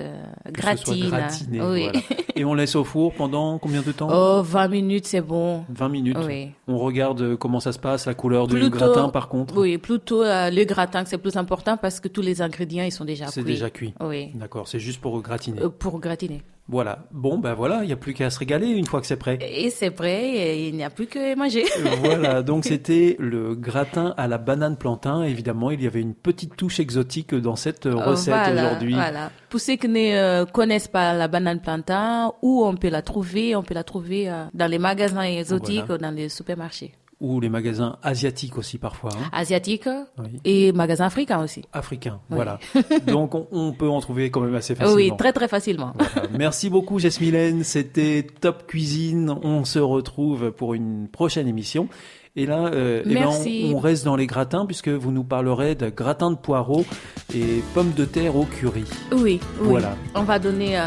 gratine 0.50 1.08
gratiné, 1.08 1.60
oui 1.62 1.82
voilà. 1.84 2.00
Et 2.36 2.44
on 2.44 2.54
laisse 2.54 2.74
au 2.76 2.84
four 2.84 3.12
pendant 3.14 3.58
combien 3.58 3.82
de 3.82 3.92
temps 3.92 4.08
oh 4.12 4.42
20 4.42 4.68
minutes 4.68 5.06
c'est 5.06 5.20
bon 5.20 5.64
20 5.70 5.88
minutes. 5.88 6.18
oui 6.26 6.50
On 6.68 6.78
regarde 6.78 7.36
comment 7.36 7.60
ça 7.60 7.72
se 7.72 7.78
passe, 7.78 8.06
la 8.06 8.14
couleur 8.14 8.46
du 8.48 8.68
gratin 8.70 9.08
par 9.08 9.28
contre. 9.28 9.56
oui 9.56 9.78
plutôt 9.78 10.22
euh, 10.22 10.50
le 10.50 10.64
gratin 10.64 11.04
c'est 11.06 11.18
plus 11.18 11.36
important 11.36 11.76
parce 11.76 12.00
que 12.00 12.08
tous 12.08 12.22
les 12.22 12.42
ingrédients 12.42 12.84
ils 12.84 12.92
sont 12.92 13.04
déjà 13.04 13.26
C'est 13.28 13.42
cuits 13.42 13.52
déjà 13.52 13.70
cuit. 13.70 13.94
oui 14.00 14.30
D'accord, 14.34 14.68
c'est 14.68 14.78
juste 14.80 15.00
pour 15.00 15.20
gratiner. 15.22 15.62
Euh, 15.62 15.68
pour 15.70 16.00
gratiner 16.00 16.42
Voilà. 16.68 17.06
Bon, 17.10 17.38
ben 17.38 17.54
voilà, 17.54 17.80
il 17.82 17.86
n'y 17.88 17.92
a 17.92 17.96
plus 17.96 18.14
qu'à 18.14 18.30
se 18.30 18.38
régaler 18.38 18.68
une 18.68 18.86
fois 18.86 19.00
que 19.00 19.06
c'est 19.06 19.16
prêt. 19.16 19.38
et 19.42 19.68
c'est 19.70 19.90
prêt 19.90 20.24
et 20.30 20.68
il 20.68 20.76
n'y 20.76 20.84
a 20.84 20.90
plus 20.90 21.06
que 21.06 21.34
manger 21.36 21.64
voilà, 22.02 22.42
donc 22.42 22.64
c'était 22.64 23.16
le 23.18 23.54
gratin 23.54 24.14
à 24.16 24.28
la 24.28 24.38
banane 24.38 24.76
plantain. 24.76 25.22
Évidemment, 25.24 25.70
il 25.70 25.82
y 25.82 25.86
avait 25.86 26.00
une 26.00 26.14
petite 26.14 26.56
touche 26.56 26.78
exotique 26.80 27.34
dans 27.34 27.56
cette 27.56 27.86
euh, 27.86 27.94
recette 27.96 28.34
Voilà, 28.34 28.66
aujourd'hui. 28.66 28.94
Voilà. 28.94 29.30
Pour 29.50 29.60
ceux 29.60 29.74
qui 29.76 29.88
ne 29.88 30.14
euh, 30.14 30.46
connaissent 30.46 30.88
pas 30.88 31.12
la 31.14 31.28
banane 31.28 31.60
plantain, 31.60 32.32
où 32.42 32.64
on 32.64 32.74
peut 32.76 32.88
la 32.90 33.02
trouver, 33.02 33.54
on 33.56 33.62
peut 33.62 33.74
la 33.74 33.84
trouver 33.84 34.30
euh, 34.30 34.44
dans 34.54 34.70
les 34.70 34.78
magasins 34.78 35.22
exotiques 35.22 35.84
Voilà. 35.86 35.94
ou 35.94 35.98
dans 35.98 36.10
les 36.14 36.28
supermarchés 36.28 36.92
Ou 37.22 37.38
les 37.40 37.48
magasins 37.48 37.96
asiatiques 38.02 38.58
aussi 38.58 38.78
parfois. 38.78 39.10
hein. 39.14 39.28
asiatiques 39.32 39.88
Oui. 40.18 40.40
et 40.44 40.72
magasins 40.72 41.06
africains 41.06 41.40
aussi. 41.42 41.62
Africains, 41.72 42.20
Oui. 42.30 42.34
voilà. 42.34 42.58
donc 43.06 43.34
on, 43.36 43.46
on 43.52 43.72
peut 43.72 43.88
en 43.88 44.00
trouver 44.00 44.30
quand 44.32 44.40
même 44.40 44.54
assez 44.56 44.74
facilement. 44.74 44.96
Oui, 44.96 45.12
très 45.16 45.32
très 45.32 45.46
facilement. 45.46 45.92
Voilà. 45.96 46.28
Merci 46.36 46.68
beaucoup 46.68 46.98
Jasmilène, 46.98 47.62
c'était 47.62 48.26
Top 48.40 48.66
Cuisine. 48.66 49.30
On 49.42 49.64
se 49.64 49.78
retrouve 49.78 50.50
pour 50.50 50.74
une 50.74 51.06
prochaine 51.08 51.46
émission. 51.46 51.88
Et 52.34 52.46
là, 52.46 52.64
euh, 52.72 53.02
eh 53.04 53.14
ben, 53.14 53.26
on, 53.26 53.74
on 53.76 53.78
reste 53.78 54.06
dans 54.06 54.16
les 54.16 54.26
gratins 54.26 54.64
puisque 54.64 54.88
vous 54.88 55.10
nous 55.10 55.22
parlerez 55.22 55.74
de 55.74 55.90
gratin 55.90 56.30
de 56.30 56.36
poireaux 56.36 56.86
et 57.34 57.62
pommes 57.74 57.92
de 57.94 58.06
terre 58.06 58.36
au 58.36 58.44
curry. 58.46 58.84
Oui, 59.12 59.18
oui. 59.20 59.38
Voilà. 59.60 59.94
On 60.14 60.22
va 60.22 60.38
donner 60.38 60.78
euh, 60.78 60.82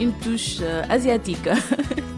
une 0.00 0.12
touche 0.14 0.56
euh, 0.62 0.82
asiatique. 0.88 1.48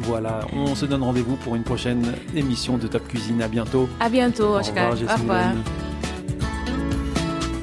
Voilà, 0.02 0.38
on 0.52 0.76
se 0.76 0.86
donne 0.86 1.02
rendez-vous 1.02 1.34
pour 1.34 1.56
une 1.56 1.64
prochaine 1.64 2.12
émission 2.36 2.78
de 2.78 2.86
Top 2.86 3.08
Cuisine. 3.08 3.42
À 3.42 3.48
bientôt. 3.48 3.88
à 3.98 4.08
bientôt, 4.08 4.54
Au 4.54 4.58
Oscar. 4.60 4.92
revoir, 4.92 5.16
Au 5.16 5.20
revoir. 5.20 5.40
Jasmilène. 5.42 5.64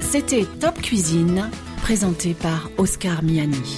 C'était 0.01 0.45
Top 0.59 0.75
Cuisine, 0.81 1.49
présenté 1.81 2.33
par 2.33 2.69
Oscar 2.77 3.23
Miani. 3.23 3.77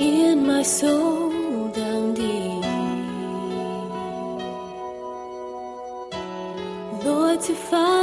In 0.00 0.46
my 0.46 0.62
soul 0.62 1.68
down 1.68 2.14
deep. 2.14 2.64
Lord, 7.04 7.40
to 7.42 7.54
follow 7.54 7.99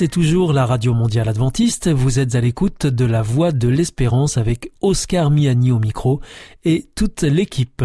c'est 0.00 0.08
toujours 0.08 0.54
la 0.54 0.64
Radio 0.64 0.94
Mondiale 0.94 1.28
Adventiste. 1.28 1.90
Vous 1.90 2.18
êtes 2.18 2.34
à 2.34 2.40
l'écoute 2.40 2.86
de 2.86 3.04
la 3.04 3.20
Voix 3.20 3.52
de 3.52 3.68
l'Espérance 3.68 4.38
avec 4.38 4.72
Oscar 4.90 5.30
Miani 5.30 5.70
au 5.70 5.78
micro 5.78 6.20
et 6.64 6.88
toute 6.96 7.22
l'équipe. 7.22 7.84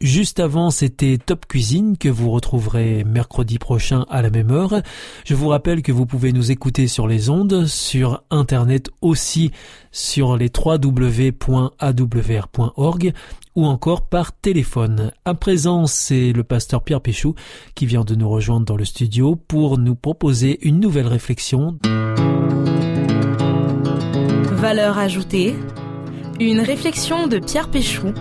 Juste 0.00 0.38
avant, 0.38 0.70
c'était 0.70 1.18
Top 1.18 1.46
Cuisine 1.46 1.98
que 1.98 2.08
vous 2.08 2.30
retrouverez 2.30 3.02
mercredi 3.02 3.58
prochain 3.58 4.06
à 4.08 4.22
la 4.22 4.30
même 4.30 4.52
heure. 4.52 4.82
Je 5.24 5.34
vous 5.34 5.48
rappelle 5.48 5.82
que 5.82 5.90
vous 5.90 6.06
pouvez 6.06 6.32
nous 6.32 6.52
écouter 6.52 6.86
sur 6.86 7.08
les 7.08 7.28
ondes, 7.28 7.66
sur 7.66 8.22
Internet 8.30 8.88
aussi, 9.00 9.50
sur 9.90 10.36
les 10.36 10.48
www.awr.org 10.56 11.42
ou 13.56 13.66
encore 13.66 14.08
par 14.08 14.32
téléphone. 14.32 15.10
À 15.24 15.34
présent, 15.34 15.88
c'est 15.88 16.32
le 16.32 16.44
pasteur 16.44 16.84
Pierre 16.84 17.00
Péchou 17.00 17.34
qui 17.74 17.86
vient 17.86 18.04
de 18.04 18.14
nous 18.14 18.28
rejoindre 18.28 18.66
dans 18.66 18.76
le 18.76 18.84
studio 18.84 19.34
pour 19.34 19.76
nous 19.78 19.96
proposer 19.96 20.60
une 20.62 20.78
nouvelle 20.78 21.08
réflexion. 21.08 21.78
Valeur 24.64 24.98
ajoutée, 24.98 25.54
une 26.40 26.60
réflexion 26.60 27.26
de 27.26 27.38
Pierre 27.38 27.70
Péchou 27.70 28.12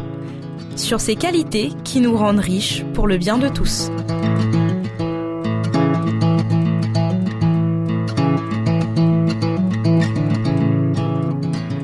sur 0.76 1.02
ces 1.02 1.16
qualités 1.16 1.72
qui 1.84 2.00
nous 2.00 2.16
rendent 2.16 2.40
riches 2.40 2.84
pour 2.94 3.08
le 3.08 3.18
bien 3.18 3.38
de 3.38 3.48
tous. 3.48 3.90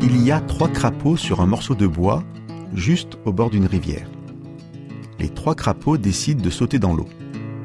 Il 0.02 0.24
y 0.24 0.32
a 0.32 0.42
trois 0.42 0.70
crapauds 0.70 1.18
sur 1.18 1.42
un 1.42 1.48
morceau 1.48 1.74
de 1.76 1.88
bois 1.88 2.24
juste 2.74 3.18
au 3.26 3.34
bord 3.34 3.50
d'une 3.50 3.66
rivière. 3.66 4.10
Les 5.18 5.30
trois 5.30 5.56
crapauds 5.56 5.98
décident 5.98 6.42
de 6.42 6.50
sauter 6.50 6.80
dans 6.80 6.94
l'eau. 6.94 7.08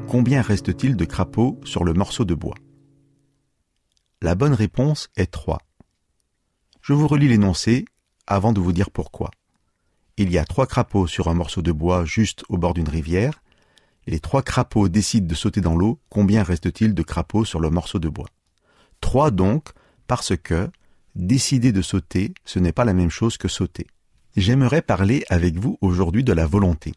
Combien 0.09 0.41
reste-t-il 0.43 0.97
de 0.97 1.05
crapauds 1.05 1.61
sur 1.65 1.85
le 1.85 1.93
morceau 1.93 2.25
de 2.25 2.35
bois? 2.35 2.55
La 4.23 4.35
bonne 4.35 4.55
réponse 4.55 5.09
est 5.17 5.31
trois. 5.31 5.61
Je 6.81 6.93
vous 6.95 7.07
relis 7.07 7.29
l'énoncé 7.29 7.85
avant 8.27 8.53
de 8.53 8.61
vous 8.61 8.73
dire 8.73 8.91
pourquoi. 8.91 9.31
Il 10.17 10.31
y 10.31 10.39
a 10.39 10.45
trois 10.45 10.67
crapauds 10.67 11.07
sur 11.07 11.29
un 11.29 11.35
morceau 11.35 11.63
de 11.63 11.73
bois 11.73 12.05
juste 12.05 12.45
au 12.49 12.57
bord 12.57 12.75
d'une 12.75 12.89
rivière, 12.89 13.43
les 14.07 14.21
trois 14.21 14.43
crapauds 14.43 14.89
décident 14.89 15.27
de 15.27 15.35
sauter 15.35 15.61
dans 15.61 15.77
l'eau. 15.77 15.99
Combien 16.11 16.43
reste-t-il 16.43 16.95
de 16.95 17.03
crapauds 17.03 17.45
sur 17.45 17.61
le 17.61 17.71
morceau 17.71 17.99
de 17.99 18.09
bois? 18.09 18.29
Trois 19.01 19.31
donc, 19.31 19.71
parce 20.07 20.37
que 20.37 20.71
décider 21.15 21.73
de 21.73 21.83
sauter, 21.83 22.35
ce 22.45 22.59
n'est 22.59 22.73
pas 22.73 22.85
la 22.85 22.93
même 22.93 23.11
chose 23.11 23.37
que 23.37 23.49
sauter. 23.49 23.87
J'aimerais 24.37 24.83
parler 24.83 25.25
avec 25.29 25.59
vous 25.59 25.79
aujourd'hui 25.81 26.25
de 26.25 26.33
la 26.33 26.47
volonté. 26.47 26.93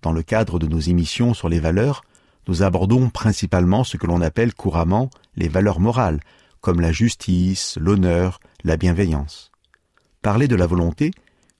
Dans 0.00 0.12
le 0.12 0.22
cadre 0.22 0.58
de 0.58 0.66
nos 0.66 0.78
émissions 0.78 1.34
sur 1.34 1.48
les 1.48 1.60
valeurs, 1.60 2.02
nous 2.46 2.62
abordons 2.62 3.10
principalement 3.10 3.84
ce 3.84 3.96
que 3.96 4.06
l'on 4.06 4.22
appelle 4.22 4.54
couramment 4.54 5.10
les 5.36 5.48
valeurs 5.48 5.80
morales, 5.80 6.20
comme 6.60 6.80
la 6.80 6.92
justice, 6.92 7.76
l'honneur, 7.80 8.40
la 8.64 8.76
bienveillance. 8.76 9.47
Parler 10.22 10.48
de 10.48 10.56
la 10.56 10.66
volonté 10.66 11.12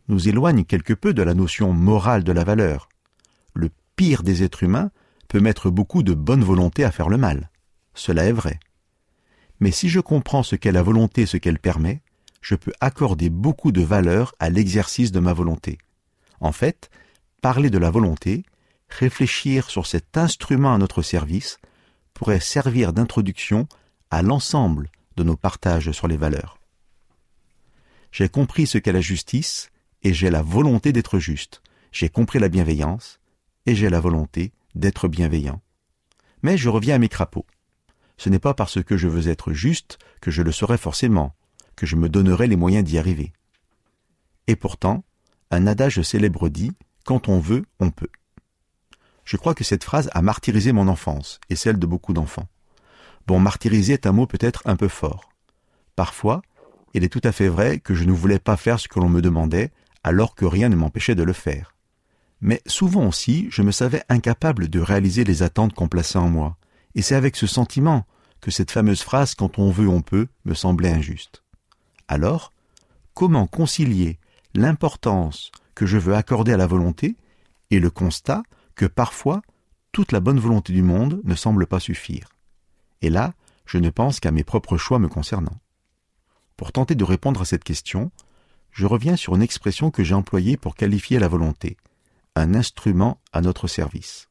nous 0.09 0.29
éloigne 0.29 0.65
quelque 0.65 0.95
peu 0.95 1.15
de 1.15 1.23
la 1.23 1.35
notion 1.35 1.73
morale 1.73 2.25
de 2.25 2.33
la 2.33 2.45
valeur. 2.45 2.89
Le 3.55 3.71
pire 3.97 4.23
des 4.23 4.43
êtres 4.43 4.63
humains 4.63 4.91
peut 5.29 5.41
mettre 5.41 5.71
beaucoup 5.71 6.03
de 6.03 6.15
bonne 6.15 6.43
volonté 6.43 6.85
à 6.85 6.91
faire 6.91 7.09
le 7.09 7.19
mal. 7.19 7.51
Cela 7.95 8.25
est 8.25 8.33
vrai. 8.33 8.59
Mais 9.61 9.71
si 9.71 9.89
je 9.89 10.01
comprends 10.01 10.43
ce 10.43 10.57
qu'est 10.57 10.73
la 10.73 10.83
volonté 10.83 11.27
ce 11.27 11.37
qu'elle 11.37 11.59
permet, 11.59 12.01
je 12.41 12.55
peux 12.55 12.73
accorder 12.81 13.29
beaucoup 13.29 13.73
de 13.73 13.83
valeur 13.83 14.35
à 14.39 14.51
l'exercice 14.51 15.13
de 15.13 15.21
ma 15.21 15.33
volonté. 15.33 15.79
En 16.41 16.53
fait, 16.53 16.91
parler 17.43 17.71
de 17.71 17.79
la 17.79 17.91
volonté, 17.91 18.45
réfléchir 18.89 19.69
sur 19.69 19.87
cet 19.87 20.17
instrument 20.17 20.73
à 20.73 20.79
notre 20.79 21.03
service, 21.03 21.59
pourrait 22.15 22.41
servir 22.41 22.93
d'introduction 22.93 23.69
à 24.11 24.23
l'ensemble 24.23 24.91
de 25.17 25.25
nos 25.25 25.37
partages 25.37 25.93
sur 25.93 26.09
les 26.09 26.17
valeurs. 26.17 26.58
J'ai 28.13 28.29
compris 28.29 28.67
ce 28.67 28.79
qu'est 28.79 28.93
la 28.93 29.01
justice 29.01 29.71
et 30.03 30.15
j'ai 30.15 30.31
la 30.31 30.43
volonté 30.43 30.93
d'être 30.93 31.19
juste. 31.19 31.63
J'ai 31.93 32.09
compris 32.09 32.39
la 32.39 32.49
bienveillance 32.49 33.21
et 33.67 33.75
j'ai 33.75 33.91
la 33.91 34.01
volonté 34.01 34.53
d'être 34.75 35.09
bienveillant. 35.09 35.61
Mais 36.43 36.57
je 36.57 36.69
reviens 36.69 36.97
à 36.97 36.99
mes 36.99 37.09
crapauds. 37.09 37.47
Ce 38.17 38.29
n'est 38.29 38.39
pas 38.39 38.55
parce 38.55 38.83
que 38.83 38.97
je 38.97 39.09
veux 39.09 39.29
être 39.29 39.53
juste 39.53 39.99
que 40.21 40.31
je 40.31 40.43
le 40.43 40.53
serai 40.53 40.79
forcément, 40.79 41.35
que 41.77 41.87
je 41.87 41.97
me 41.97 42.09
donnerai 42.09 42.47
les 42.47 42.57
moyens 42.57 42.85
d'y 42.85 42.99
arriver. 42.99 43.33
Et 44.47 44.57
pourtant, 44.57 45.05
un 45.51 45.67
adage 45.67 46.03
célèbre 46.03 46.49
dit 46.49 46.73
Quand 47.05 47.29
on 47.29 47.39
veut, 47.39 47.65
on 47.81 47.91
peut. 47.91 48.11
Je 49.25 49.37
crois 49.37 49.55
que 49.55 49.65
cette 49.65 49.85
phrase 49.85 50.09
a 50.13 50.23
martyrisé 50.23 50.73
mon 50.73 50.89
enfance 50.89 51.39
et 51.51 51.57
celle 51.57 51.79
de 51.79 51.87
beaucoup 51.87 52.13
d'enfants. 52.13 52.49
Bon, 53.27 53.39
martyriser 53.39 53.93
est 53.93 54.07
un 54.07 54.13
mot 54.13 54.27
peut-être 54.27 54.63
un 54.65 54.77
peu 54.77 54.89
fort. 54.89 55.29
Parfois, 55.97 56.41
il 56.99 57.05
est 57.05 57.09
tout 57.09 57.21
à 57.25 57.33
fait 57.33 57.49
vrai 57.49 57.79
que 57.79 57.95
je 57.95 58.05
ne 58.05 58.13
voulais 58.13 58.39
pas 58.39 58.57
faire 58.57 58.79
ce 58.79 58.89
que 58.89 58.99
l'on 58.99 59.09
me 59.09 59.23
demandait 59.23 59.71
alors 60.03 60.35
que 60.35 60.45
rien 60.45 60.69
ne 60.69 60.77
m'empêchait 60.77 61.15
de 61.15 61.23
le 61.23 61.33
faire. 61.33 61.75
Mais 62.41 62.61
souvent 62.67 63.07
aussi, 63.07 63.47
je 63.51 63.63
me 63.63 63.73
savais 63.73 64.03
incapable 64.09 64.69
de 64.69 64.81
réaliser 64.81 65.25
les 65.25 65.43
attentes 65.43 65.75
qu'on 65.75 65.89
plaçait 65.89 66.19
en 66.19 66.29
moi, 66.29 66.57
et 66.95 67.03
c'est 67.03 67.15
avec 67.15 67.37
ce 67.37 67.47
sentiment 67.47 68.07
que 68.41 68.51
cette 68.51 68.71
fameuse 68.71 69.03
phrase 69.03 69.35
quand 69.35 69.59
on 69.59 69.71
veut 69.71 69.89
on 69.89 70.03
peut 70.03 70.29
me 70.45 70.55
semblait 70.55 70.91
injuste. 70.91 71.43
Alors, 72.07 72.53
comment 73.15 73.47
concilier 73.47 74.19
l'importance 74.55 75.51
que 75.75 75.87
je 75.87 75.99
veux 75.99 76.15
accorder 76.15 76.53
à 76.53 76.57
la 76.57 76.67
volonté 76.67 77.17
et 77.71 77.81
le 77.81 77.91
constat 77.91 78.43
que 78.75 78.87
parfois 78.87 79.43
toute 79.93 80.13
la 80.13 80.21
bonne 80.21 80.39
volonté 80.39 80.73
du 80.73 80.83
monde 80.83 81.21
ne 81.25 81.35
semble 81.35 81.67
pas 81.67 81.81
suffire? 81.81 82.29
Et 83.03 83.11
là, 83.11 83.35
je 83.67 83.79
ne 83.79 83.91
pense 83.91 84.21
qu'à 84.21 84.31
mes 84.31 84.45
propres 84.45 84.77
choix 84.77 84.99
me 84.99 85.09
concernant. 85.09 85.61
Pour 86.59 86.73
tenter 86.73 86.97
de 86.97 87.05
répondre 87.05 87.41
à 87.41 87.45
cette 87.45 87.63
question, 87.63 88.11
je 88.73 88.85
reviens 88.85 89.15
sur 89.15 89.37
une 89.37 89.43
expression 89.43 89.93
que 89.93 90.03
j'ai 90.03 90.15
employée 90.15 90.57
pour 90.57 90.75
qualifier 90.75 91.21
la 91.21 91.29
volonté, 91.29 91.77
un 92.35 92.53
instrument 92.53 93.21
à 93.33 93.41
notre 93.41 93.69
service. 93.69 94.29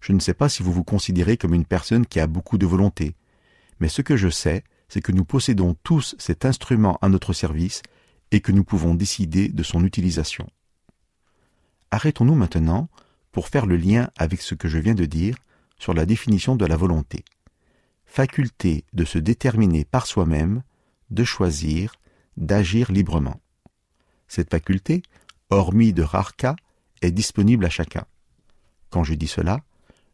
Je 0.00 0.12
ne 0.12 0.20
sais 0.20 0.34
pas 0.34 0.50
si 0.50 0.62
vous 0.62 0.70
vous 0.70 0.84
considérez 0.84 1.38
comme 1.38 1.54
une 1.54 1.64
personne 1.64 2.04
qui 2.04 2.20
a 2.20 2.26
beaucoup 2.26 2.58
de 2.58 2.66
volonté, 2.66 3.16
mais 3.80 3.88
ce 3.88 4.02
que 4.02 4.18
je 4.18 4.28
sais, 4.28 4.64
c'est 4.88 5.00
que 5.00 5.12
nous 5.12 5.24
possédons 5.24 5.74
tous 5.82 6.14
cet 6.18 6.44
instrument 6.44 6.98
à 7.00 7.08
notre 7.08 7.32
service 7.32 7.80
et 8.30 8.40
que 8.40 8.52
nous 8.52 8.62
pouvons 8.62 8.94
décider 8.94 9.48
de 9.48 9.62
son 9.62 9.86
utilisation. 9.86 10.46
Arrêtons-nous 11.90 12.34
maintenant 12.34 12.90
pour 13.30 13.48
faire 13.48 13.64
le 13.64 13.78
lien 13.78 14.10
avec 14.18 14.42
ce 14.42 14.54
que 14.54 14.68
je 14.68 14.78
viens 14.78 14.94
de 14.94 15.06
dire 15.06 15.36
sur 15.78 15.94
la 15.94 16.04
définition 16.04 16.54
de 16.54 16.66
la 16.66 16.76
volonté. 16.76 17.24
Faculté 18.04 18.84
de 18.92 19.06
se 19.06 19.16
déterminer 19.16 19.86
par 19.86 20.06
soi-même, 20.06 20.62
de 21.12 21.24
choisir, 21.24 21.94
d'agir 22.36 22.90
librement. 22.90 23.40
Cette 24.28 24.50
faculté, 24.50 25.02
hormis 25.50 25.92
de 25.92 26.02
rares 26.02 26.36
cas, 26.36 26.56
est 27.02 27.10
disponible 27.10 27.64
à 27.64 27.70
chacun. 27.70 28.04
Quand 28.90 29.04
je 29.04 29.14
dis 29.14 29.28
cela, 29.28 29.60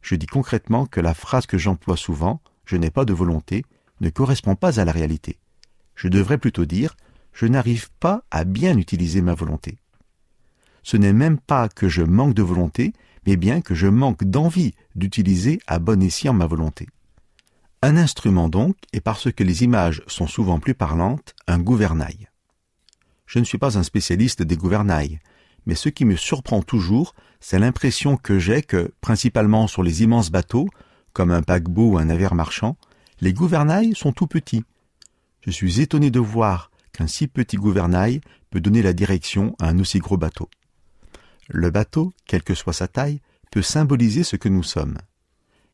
je 0.03 0.15
dis 0.15 0.27
concrètement 0.27 0.87
que 0.87 1.01
la 1.01 1.15
phrase 1.15 1.47
que 1.47 1.59
j'emploie 1.59 1.97
souvent, 1.97 2.41
je 2.65 2.77
n'ai 2.77 2.91
pas 2.91 3.05
de 3.05 3.13
volonté, 3.13 3.65
ne 4.01 4.11
correspond 4.11 4.57
pas 4.57 4.81
à 4.81 4.85
la 4.85 4.93
réalité. 4.93 5.39
Je 5.95 6.09
devrais 6.09 6.39
plutôt 6.39 6.65
dire 6.65 6.97
je 7.33 7.47
n'arrive 7.47 7.91
pas 8.01 8.25
à 8.31 8.45
bien 8.45 8.77
utiliser 8.77 9.23
ma 9.23 9.35
volonté. 9.35 9.79
Ce 10.83 10.97
n'est 10.97 11.13
même 11.13 11.39
pas 11.39 11.69
que 11.69 11.89
je 11.89 12.03
manque 12.03 12.35
de 12.35 12.43
volonté, 12.43 12.93
mais 13.27 13.37
bien 13.37 13.61
que 13.61 13.75
je 13.75 13.87
manque 13.87 14.25
d'envie 14.25 14.75
d'utiliser 14.97 15.61
à 15.67 15.79
bon 15.79 16.03
escient 16.03 16.33
ma 16.33 16.47
volonté. 16.47 16.89
Un 17.81 17.97
instrument 17.97 18.49
donc, 18.49 18.77
et 18.93 19.01
parce 19.01 19.31
que 19.31 19.45
les 19.45 19.63
images 19.63 20.03
sont 20.09 20.27
souvent 20.27 20.59
plus 20.59 20.75
parlantes, 20.75 21.35
un 21.47 21.61
gouvernail. 21.61 22.29
Je 23.27 23.39
ne 23.39 23.45
suis 23.45 23.59
pas 23.59 23.79
un 23.79 23.85
spécialiste 23.85 24.43
des 24.43 24.57
gouvernails, 24.57 25.21
mais 25.65 25.77
ce 25.77 25.89
qui 25.89 26.05
me 26.05 26.17
surprend 26.17 26.63
toujours, 26.63 27.15
c'est 27.39 27.61
l'impression 27.61 28.17
que 28.17 28.41
j'ai 28.41 28.63
que, 28.63 28.93
principalement 29.01 29.69
sur 29.69 29.85
les 29.85 30.03
immenses 30.03 30.31
bateaux, 30.31 30.69
comme 31.13 31.31
un 31.31 31.43
paquebot 31.43 31.93
ou 31.93 31.99
un 31.99 32.07
navire 32.07 32.35
marchand, 32.35 32.77
les 33.21 33.33
gouvernails 33.33 33.95
sont 33.95 34.13
tout 34.13 34.27
petits. 34.27 34.65
Je 35.43 35.53
suis 35.53 35.81
étonné 35.81 36.11
de 36.11 36.21
voir 36.21 36.73
qu'un 36.93 37.07
si 37.07 37.29
petit 37.29 37.57
gouvernail 37.57 38.21
peut 38.51 38.61
donner 38.61 38.83
la 38.83 38.93
direction 38.93 39.55
à 39.61 39.69
un 39.69 39.79
aussi 39.79 40.01
gros 40.01 40.17
bateau. 40.17 40.49
Le 41.49 41.71
bateau, 41.71 42.13
quelle 42.27 42.43
que 42.43 42.55
soit 42.55 42.73
sa 42.73 42.89
taille, 42.89 43.21
peut 43.53 43.63
symboliser 43.63 44.25
ce 44.25 44.37
que 44.37 44.49
nous 44.49 44.65
sommes. 44.65 44.99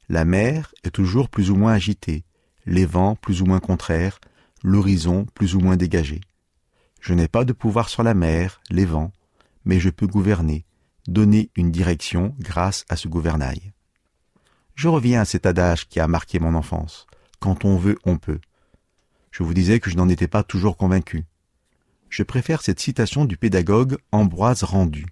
La 0.09 0.25
mer 0.25 0.75
est 0.85 0.91
toujours 0.91 1.29
plus 1.29 1.51
ou 1.51 1.57
moins 1.57 1.73
agitée, 1.73 2.25
les 2.67 2.87
vents 2.87 3.17
plus 3.17 3.43
ou 3.43 3.47
moins 3.47 3.61
contraires, 3.61 4.21
l'horizon 4.63 5.27
plus 5.35 5.55
ou 5.55 5.61
moins 5.61 5.77
dégagé. 5.77 6.21
Je 7.01 7.15
n'ai 7.15 7.29
pas 7.29 7.45
de 7.45 7.53
pouvoir 7.53 7.89
sur 7.89 8.03
la 8.03 8.15
mer, 8.15 8.61
les 8.71 8.87
vents, 8.87 9.13
mais 9.65 9.81
je 9.81 9.91
peux 9.91 10.07
gouverner, 10.07 10.65
donner 11.07 11.51
une 11.57 11.71
direction 11.71 12.35
grâce 12.39 12.85
à 12.89 12.97
ce 12.97 13.09
gouvernail. 13.09 13.73
Je 14.75 14.89
reviens 14.89 15.21
à 15.21 15.25
cet 15.25 15.47
adage 15.47 15.89
qui 15.89 16.01
a 16.01 16.09
marqué 16.09 16.39
mon 16.39 16.55
enfance. 16.55 17.07
Quand 17.41 17.65
on 17.65 17.77
veut, 17.77 17.99
on 18.05 18.17
peut. 18.17 18.41
Je 19.31 19.43
vous 19.43 19.55
disais 19.55 19.81
que 19.81 19.91
je 19.91 19.97
n'en 19.97 20.09
étais 20.09 20.29
pas 20.29 20.43
toujours 20.43 20.77
convaincu. 20.77 21.25
Je 22.09 22.23
préfère 22.23 22.63
cette 22.63 22.81
citation 22.81 23.25
du 23.25 23.37
pédagogue 23.37 23.99
Ambroise 24.13 24.63
Rendu. 24.63 25.07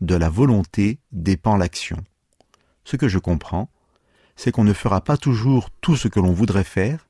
De 0.00 0.14
la 0.14 0.28
volonté 0.28 0.98
dépend 1.12 1.56
l'action. 1.56 2.02
Ce 2.84 2.96
que 2.96 3.08
je 3.08 3.18
comprends, 3.18 3.70
c'est 4.36 4.52
qu'on 4.52 4.64
ne 4.64 4.72
fera 4.72 5.00
pas 5.00 5.16
toujours 5.16 5.70
tout 5.80 5.96
ce 5.96 6.08
que 6.08 6.20
l'on 6.20 6.32
voudrait 6.32 6.64
faire, 6.64 7.06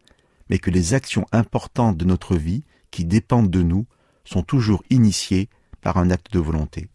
mais 0.48 0.58
que 0.58 0.70
les 0.70 0.94
actions 0.94 1.26
importantes 1.32 1.96
de 1.96 2.04
notre 2.04 2.36
vie, 2.36 2.64
qui 2.90 3.04
dépendent 3.04 3.50
de 3.50 3.62
nous, 3.62 3.86
sont 4.24 4.42
toujours 4.42 4.82
initiées 4.90 5.48
par 5.80 5.98
un 5.98 6.10
acte 6.10 6.32
de 6.32 6.38
volonté. 6.38 6.88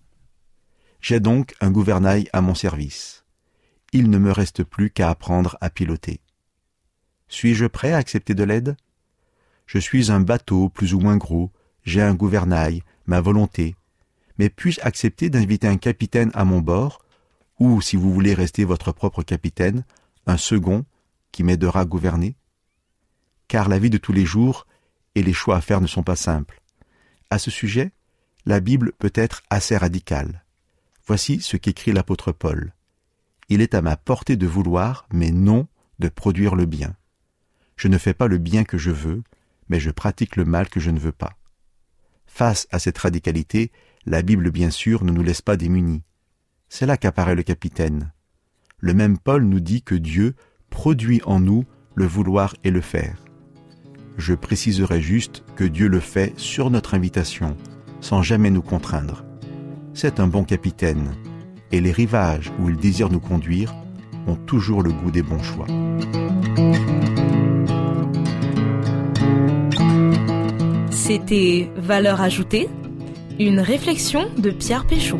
J'ai 1.01 1.19
donc 1.19 1.53
un 1.61 1.71
gouvernail 1.71 2.29
à 2.33 2.41
mon 2.41 2.55
service. 2.55 3.25
Il 3.93 4.09
ne 4.09 4.17
me 4.17 4.31
reste 4.31 4.63
plus 4.63 4.89
qu'à 4.89 5.09
apprendre 5.09 5.57
à 5.59 5.69
piloter. 5.69 6.21
Suis-je 7.27 7.65
prêt 7.65 7.93
à 7.93 7.97
accepter 7.97 8.33
de 8.33 8.43
l'aide? 8.43 8.77
Je 9.65 9.79
suis 9.79 10.11
un 10.11 10.19
bateau 10.19 10.69
plus 10.69 10.93
ou 10.93 10.99
moins 10.99 11.17
gros, 11.17 11.51
j'ai 11.83 12.01
un 12.01 12.13
gouvernail, 12.13 12.83
ma 13.05 13.21
volonté, 13.21 13.75
mais 14.37 14.49
puis-je 14.49 14.81
accepter 14.81 15.29
d'inviter 15.29 15.67
un 15.67 15.77
capitaine 15.77 16.31
à 16.33 16.45
mon 16.45 16.59
bord, 16.59 17.05
ou, 17.59 17.81
si 17.81 17.95
vous 17.95 18.13
voulez 18.13 18.33
rester 18.33 18.65
votre 18.65 18.91
propre 18.91 19.23
capitaine, 19.23 19.83
un 20.25 20.37
second 20.37 20.85
qui 21.31 21.43
m'aidera 21.43 21.81
à 21.81 21.85
gouverner 21.85 22.35
Car 23.47 23.69
la 23.69 23.79
vie 23.79 23.89
de 23.89 23.97
tous 23.97 24.13
les 24.13 24.25
jours 24.25 24.67
et 25.15 25.23
les 25.23 25.33
choix 25.33 25.57
à 25.57 25.61
faire 25.61 25.81
ne 25.81 25.87
sont 25.87 26.03
pas 26.03 26.15
simples. 26.15 26.61
À 27.29 27.39
ce 27.39 27.51
sujet, 27.51 27.91
la 28.45 28.59
Bible 28.59 28.91
peut 28.97 29.11
être 29.13 29.43
assez 29.49 29.77
radicale. 29.77 30.43
Voici 31.05 31.41
ce 31.41 31.57
qu'écrit 31.57 31.91
l'apôtre 31.91 32.31
Paul. 32.31 32.73
Il 33.49 33.61
est 33.61 33.73
à 33.73 33.81
ma 33.81 33.97
portée 33.97 34.37
de 34.37 34.47
vouloir, 34.47 35.05
mais 35.11 35.31
non 35.31 35.67
de 35.99 36.09
produire 36.09 36.55
le 36.55 36.65
bien. 36.65 36.95
Je 37.75 37.87
ne 37.87 37.97
fais 37.97 38.13
pas 38.13 38.27
le 38.27 38.37
bien 38.37 38.63
que 38.63 38.77
je 38.77 38.91
veux, 38.91 39.23
mais 39.69 39.79
je 39.79 39.91
pratique 39.91 40.35
le 40.35 40.45
mal 40.45 40.69
que 40.69 40.79
je 40.79 40.91
ne 40.91 40.99
veux 40.99 41.11
pas. 41.11 41.37
Face 42.25 42.67
à 42.71 42.79
cette 42.79 42.97
radicalité, 42.97 43.71
la 44.05 44.21
Bible 44.21 44.51
bien 44.51 44.69
sûr 44.69 45.03
ne 45.03 45.11
nous 45.11 45.23
laisse 45.23 45.41
pas 45.41 45.57
démunis. 45.57 46.03
C'est 46.69 46.85
là 46.85 46.97
qu'apparaît 46.97 47.35
le 47.35 47.43
capitaine. 47.43 48.11
Le 48.83 48.95
même 48.95 49.19
Paul 49.19 49.43
nous 49.43 49.59
dit 49.59 49.83
que 49.83 49.93
Dieu 49.93 50.33
produit 50.71 51.21
en 51.25 51.39
nous 51.39 51.65
le 51.93 52.05
vouloir 52.05 52.55
et 52.63 52.71
le 52.71 52.81
faire. 52.81 53.23
Je 54.17 54.33
préciserai 54.33 55.01
juste 55.01 55.43
que 55.55 55.63
Dieu 55.63 55.87
le 55.87 55.99
fait 55.99 56.33
sur 56.37 56.71
notre 56.71 56.95
invitation, 56.95 57.55
sans 57.99 58.23
jamais 58.23 58.49
nous 58.49 58.63
contraindre. 58.63 59.23
C'est 59.93 60.19
un 60.19 60.25
bon 60.25 60.43
capitaine, 60.43 61.11
et 61.71 61.79
les 61.79 61.91
rivages 61.91 62.51
où 62.59 62.69
il 62.69 62.75
désire 62.75 63.09
nous 63.09 63.19
conduire 63.19 63.75
ont 64.25 64.35
toujours 64.35 64.81
le 64.81 64.91
goût 64.91 65.11
des 65.11 65.21
bons 65.21 65.43
choix. 65.43 65.67
C'était 70.89 71.69
Valeur 71.77 72.19
ajoutée, 72.21 72.67
une 73.39 73.59
réflexion 73.59 74.27
de 74.39 74.49
Pierre 74.49 74.87
Péchaud. 74.87 75.19